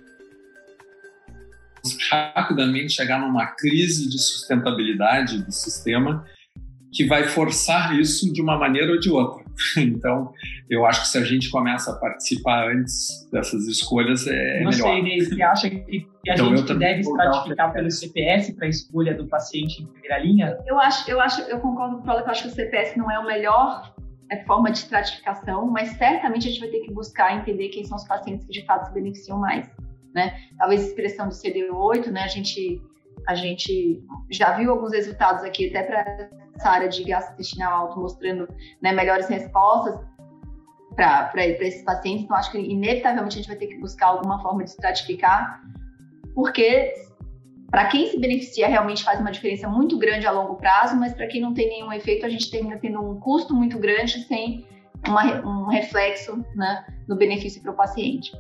rapidamente 2.12 2.92
chegar 2.92 3.22
numa 3.22 3.46
crise 3.48 4.10
de 4.10 4.20
sustentabilidade 4.20 5.38
do 5.42 5.52
sistema 5.54 6.26
que 6.92 7.06
vai 7.06 7.24
forçar 7.24 7.98
isso 8.00 8.32
de 8.34 8.42
uma 8.42 8.58
maneira 8.58 8.92
ou 8.92 9.00
de 9.00 9.10
outra. 9.10 9.48
Então, 9.78 10.32
eu 10.70 10.86
acho 10.86 11.02
que 11.02 11.08
se 11.10 11.18
a 11.18 11.24
gente 11.24 11.50
começa 11.50 11.92
a 11.92 11.96
participar 11.96 12.70
antes 12.72 13.28
dessas 13.30 13.68
escolhas, 13.68 14.26
é 14.26 14.64
Não 14.64 14.72
melhor. 14.72 14.88
Não 14.88 14.94
sei, 14.94 15.00
Inês, 15.00 15.30
você 15.30 15.42
acha 15.42 15.70
que 15.70 16.08
a 16.30 16.34
então, 16.34 16.56
gente 16.56 16.74
deve 16.76 17.02
estratificar 17.02 17.74
pelo 17.74 17.92
CPS 17.92 18.54
para 18.54 18.68
a 18.68 18.70
escolha 18.70 19.14
do 19.14 19.28
paciente 19.28 19.84
em 19.84 19.86
primeira 19.86 20.18
linha? 20.20 20.58
Eu 20.66 20.80
acho, 20.80 21.12
eu 21.12 21.20
acho, 21.20 21.42
eu 21.42 21.60
concordo 21.60 21.98
com 21.98 22.04
o 22.04 22.06
Paulo, 22.06 22.22
eu 22.22 22.28
acho 22.28 22.44
que 22.44 22.48
o 22.48 22.52
CPS 22.52 22.98
não 22.98 23.12
é 23.12 23.20
o 23.20 23.26
melhor 23.26 23.94
é, 24.32 24.38
forma 24.46 24.72
de 24.72 24.78
estratificação, 24.78 25.70
mas 25.70 25.90
certamente 25.90 26.48
a 26.48 26.52
gente 26.52 26.62
vai 26.62 26.70
ter 26.70 26.80
que 26.80 26.94
buscar 26.94 27.36
entender 27.36 27.68
quem 27.68 27.84
são 27.84 27.98
os 27.98 28.08
pacientes 28.08 28.46
que 28.46 28.54
de 28.54 28.66
fato 28.66 28.88
se 28.88 28.94
beneficiam 28.94 29.38
mais 29.38 29.70
né? 30.14 30.40
Talvez 30.58 30.88
expressão 30.88 31.28
do 31.28 31.34
CD8, 31.34 32.08
né? 32.08 32.24
A 32.24 32.28
gente, 32.28 32.82
a 33.28 33.36
gente 33.36 34.02
já 34.30 34.56
viu 34.58 34.72
alguns 34.72 34.94
resultados 34.94 35.44
aqui 35.44 35.70
até 35.70 35.84
para 35.84 36.30
essa 36.60 36.70
área 36.70 36.90
de 36.90 37.04
gastrointestinal 37.04 37.88
alto 37.88 38.00
mostrando 38.00 38.48
né, 38.82 38.92
melhores 38.92 39.28
respostas 39.28 40.00
para 40.96 41.46
esses 41.46 41.84
pacientes. 41.84 42.26
Então, 42.26 42.36
acho 42.36 42.52
que 42.52 42.60
inevitavelmente 42.60 43.36
a 43.36 43.38
gente 43.38 43.48
vai 43.48 43.56
ter 43.56 43.68
que 43.68 43.80
buscar 43.80 44.08
alguma 44.08 44.42
forma 44.42 44.64
de 44.64 44.72
estratificar, 44.72 45.62
porque 46.36 46.94
para 47.72 47.86
quem 47.86 48.08
se 48.08 48.20
beneficia 48.20 48.68
realmente 48.68 49.04
faz 49.04 49.20
uma 49.20 49.32
diferença 49.32 49.68
muito 49.68 49.98
grande 49.98 50.28
a 50.28 50.32
longo 50.32 50.56
prazo, 50.56 50.96
mas 50.98 51.14
para 51.14 51.28
quem 51.28 51.40
não 51.40 51.54
tem 51.54 51.70
nenhum 51.70 51.94
efeito, 51.94 52.26
a 52.26 52.30
gente 52.30 52.52
termina 52.52 52.78
tendo 52.78 53.00
um 53.00 53.20
custo 53.20 53.56
muito 53.56 53.80
grande 53.80 54.24
sem 54.24 54.66
uma, 55.08 55.24
um 55.46 55.68
reflexo 55.68 56.44
né, 56.56 56.86
no 57.08 57.16
benefício 57.16 57.62
para 57.62 57.72
o 57.72 57.76
paciente. 57.76 58.34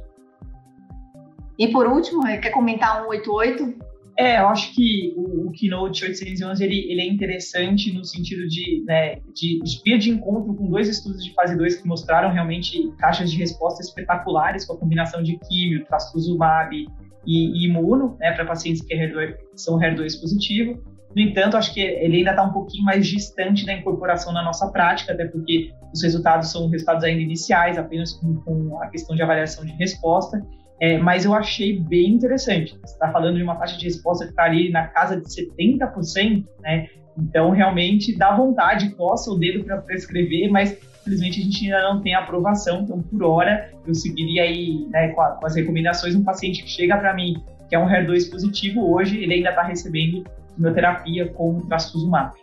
E 1.57 1.67
por 1.69 1.87
último, 1.87 2.23
quer 2.23 2.51
comentar 2.51 3.03
188? 3.03 3.88
É, 4.19 4.37
eu 4.41 4.49
acho 4.49 4.75
que 4.75 5.13
o, 5.15 5.47
o 5.47 5.51
Keynote 5.51 6.03
811 6.03 6.61
ele, 6.61 6.91
ele, 6.91 6.99
é 6.99 7.07
interessante 7.07 7.89
no 7.93 8.03
sentido 8.03 8.45
de, 8.49 8.83
né, 8.85 9.15
de, 9.33 9.61
de 9.63 9.97
de 9.97 10.09
encontro 10.09 10.53
com 10.53 10.69
dois 10.69 10.89
estudos 10.89 11.23
de 11.23 11.33
fase 11.33 11.57
2 11.57 11.77
que 11.77 11.87
mostraram 11.87 12.29
realmente 12.29 12.77
taxas 12.97 13.31
de 13.31 13.37
resposta 13.37 13.81
espetaculares 13.81 14.65
com 14.65 14.73
a 14.73 14.77
combinação 14.77 15.23
de 15.23 15.39
químio, 15.47 15.85
trastuzumab 15.85 16.75
e, 16.75 16.85
e 17.25 17.65
imuno, 17.65 18.17
né, 18.19 18.33
para 18.33 18.43
pacientes 18.43 18.81
que 18.81 18.93
HER2, 18.93 19.37
são 19.55 19.79
HER2 19.79 20.19
positivo. 20.19 20.83
No 21.15 21.21
entanto, 21.21 21.55
acho 21.55 21.73
que 21.73 21.79
ele 21.79 22.17
ainda 22.17 22.31
está 22.31 22.43
um 22.43 22.51
pouquinho 22.51 22.83
mais 22.83 23.07
distante 23.07 23.65
da 23.65 23.71
incorporação 23.71 24.33
na 24.33 24.43
nossa 24.43 24.69
prática, 24.69 25.13
até 25.13 25.23
porque 25.23 25.71
os 25.93 26.03
resultados 26.03 26.51
são 26.51 26.67
resultados 26.67 27.05
ainda 27.05 27.21
iniciais, 27.21 27.77
apenas 27.77 28.11
com, 28.15 28.35
com 28.41 28.81
a 28.81 28.87
questão 28.89 29.15
de 29.15 29.23
avaliação 29.23 29.63
de 29.63 29.71
resposta. 29.71 30.45
É, 30.81 30.97
mas 30.97 31.25
eu 31.25 31.33
achei 31.33 31.77
bem 31.77 32.11
interessante. 32.11 32.77
Você 32.81 32.93
está 32.93 33.11
falando 33.11 33.35
de 33.35 33.43
uma 33.43 33.55
taxa 33.55 33.77
de 33.77 33.83
resposta 33.83 34.25
que 34.25 34.31
está 34.31 34.43
ali 34.43 34.71
na 34.71 34.87
casa 34.87 35.19
de 35.19 35.27
70%, 35.27 36.45
né? 36.61 36.87
Então, 37.17 37.49
realmente 37.49 38.17
dá 38.17 38.35
vontade, 38.35 38.89
coça 38.91 39.29
o 39.29 39.37
dedo 39.37 39.65
para 39.65 39.81
prescrever, 39.81 40.49
mas 40.49 40.77
infelizmente 41.01 41.41
a 41.41 41.43
gente 41.43 41.65
ainda 41.65 41.93
não 41.93 42.01
tem 42.01 42.15
aprovação. 42.15 42.81
Então, 42.81 43.01
por 43.01 43.23
hora, 43.23 43.71
eu 43.85 43.93
seguiria 43.93 44.43
aí 44.43 44.87
né, 44.89 45.09
com, 45.09 45.21
a, 45.21 45.31
com, 45.31 45.45
as 45.45 45.55
recomendações. 45.55 46.15
Um 46.15 46.23
paciente 46.23 46.63
que 46.63 46.69
chega 46.69 46.97
para 46.97 47.13
mim, 47.13 47.43
que 47.67 47.75
é 47.75 47.79
um 47.79 47.87
HER2 47.87 48.31
positivo, 48.31 48.89
hoje 48.89 49.21
ele 49.21 49.33
ainda 49.33 49.49
está 49.49 49.63
recebendo 49.63 50.23
quimioterapia 50.55 51.27
com 51.33 51.59
trastuzumab. 51.67 52.33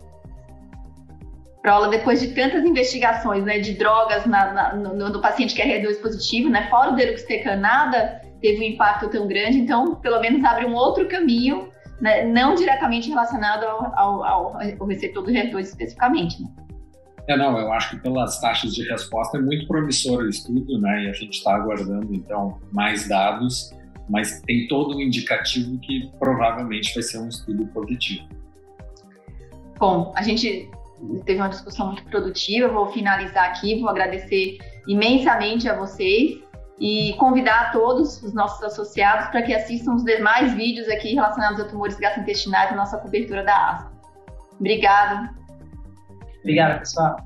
Prola, 1.63 1.89
depois 1.89 2.21
de 2.21 2.29
tantas 2.29 2.65
investigações 2.65 3.45
né, 3.45 3.59
de 3.59 3.73
drogas 3.73 4.27
na, 4.27 4.53
na, 4.53 4.75
no, 4.75 5.09
no, 5.09 5.21
paciente 5.23 5.55
que 5.55 5.63
é 5.63 5.81
HER2 5.81 6.01
positivo, 6.03 6.51
né, 6.51 6.69
fora 6.71 6.93
o 6.93 6.95
deruxtecan, 6.95 7.57
nada 7.57 8.26
teve 8.41 8.61
um 8.61 8.69
impacto 8.69 9.09
tão 9.09 9.27
grande, 9.27 9.59
então 9.59 9.95
pelo 9.97 10.21
menos 10.21 10.45
abre 10.45 10.67
um 10.67 10.75
outro 10.75 11.09
caminho, 11.09 11.69
né, 12.01 12.25
não 12.25 12.55
diretamente 12.55 13.09
relacionado 13.09 13.65
ao, 13.65 13.99
ao, 13.99 14.25
ao, 14.25 14.87
receptor 14.87 15.23
do 15.23 15.31
HER2 15.31 15.61
especificamente. 15.61 16.43
Né? 16.43 16.49
É, 17.29 17.37
não, 17.37 17.59
eu 17.59 17.73
acho 17.73 17.91
que 17.91 17.97
pelas 18.03 18.41
taxas 18.41 18.75
de 18.75 18.89
resposta 18.89 19.39
é 19.39 19.41
muito 19.41 19.67
promissor 19.67 20.23
o 20.23 20.29
estudo, 20.29 20.79
né, 20.81 21.05
e 21.05 21.09
a 21.09 21.13
gente 21.13 21.39
está 21.39 21.55
aguardando 21.55 22.15
então 22.15 22.61
mais 22.73 23.09
dados, 23.09 23.75
mas 24.09 24.41
tem 24.43 24.69
todo 24.69 24.97
um 24.97 25.01
indicativo 25.01 25.79
que 25.79 26.11
provavelmente 26.19 26.95
vai 26.95 27.03
ser 27.03 27.19
um 27.19 27.29
estudo 27.29 27.67
positivo. 27.69 28.29
Bom, 29.79 30.13
a 30.17 30.23
gente 30.23 30.71
teve 31.25 31.41
uma 31.41 31.49
discussão 31.49 31.89
muito 31.89 32.05
produtiva, 32.05 32.69
vou 32.69 32.87
finalizar 32.93 33.51
aqui, 33.51 33.79
vou 33.81 33.89
agradecer 33.89 34.59
imensamente 34.87 35.69
a 35.69 35.77
vocês 35.77 36.46
e 36.79 37.15
convidar 37.15 37.73
todos 37.73 38.23
os 38.23 38.35
nossos 38.35 38.63
associados 38.63 39.29
para 39.29 39.43
que 39.43 39.55
assistam 39.55 39.95
os 39.95 40.05
demais 40.05 40.53
vídeos 40.53 40.89
aqui 40.89 41.15
relacionados 41.15 41.61
a 41.61 41.65
tumores 41.65 41.97
gastrointestinais 41.97 42.71
na 42.71 42.77
nossa 42.77 42.99
cobertura 42.99 43.43
da 43.45 43.71
ASA. 43.71 43.93
Obrigada. 44.61 45.35
Obrigada, 46.41 46.79
pessoal. 46.79 47.26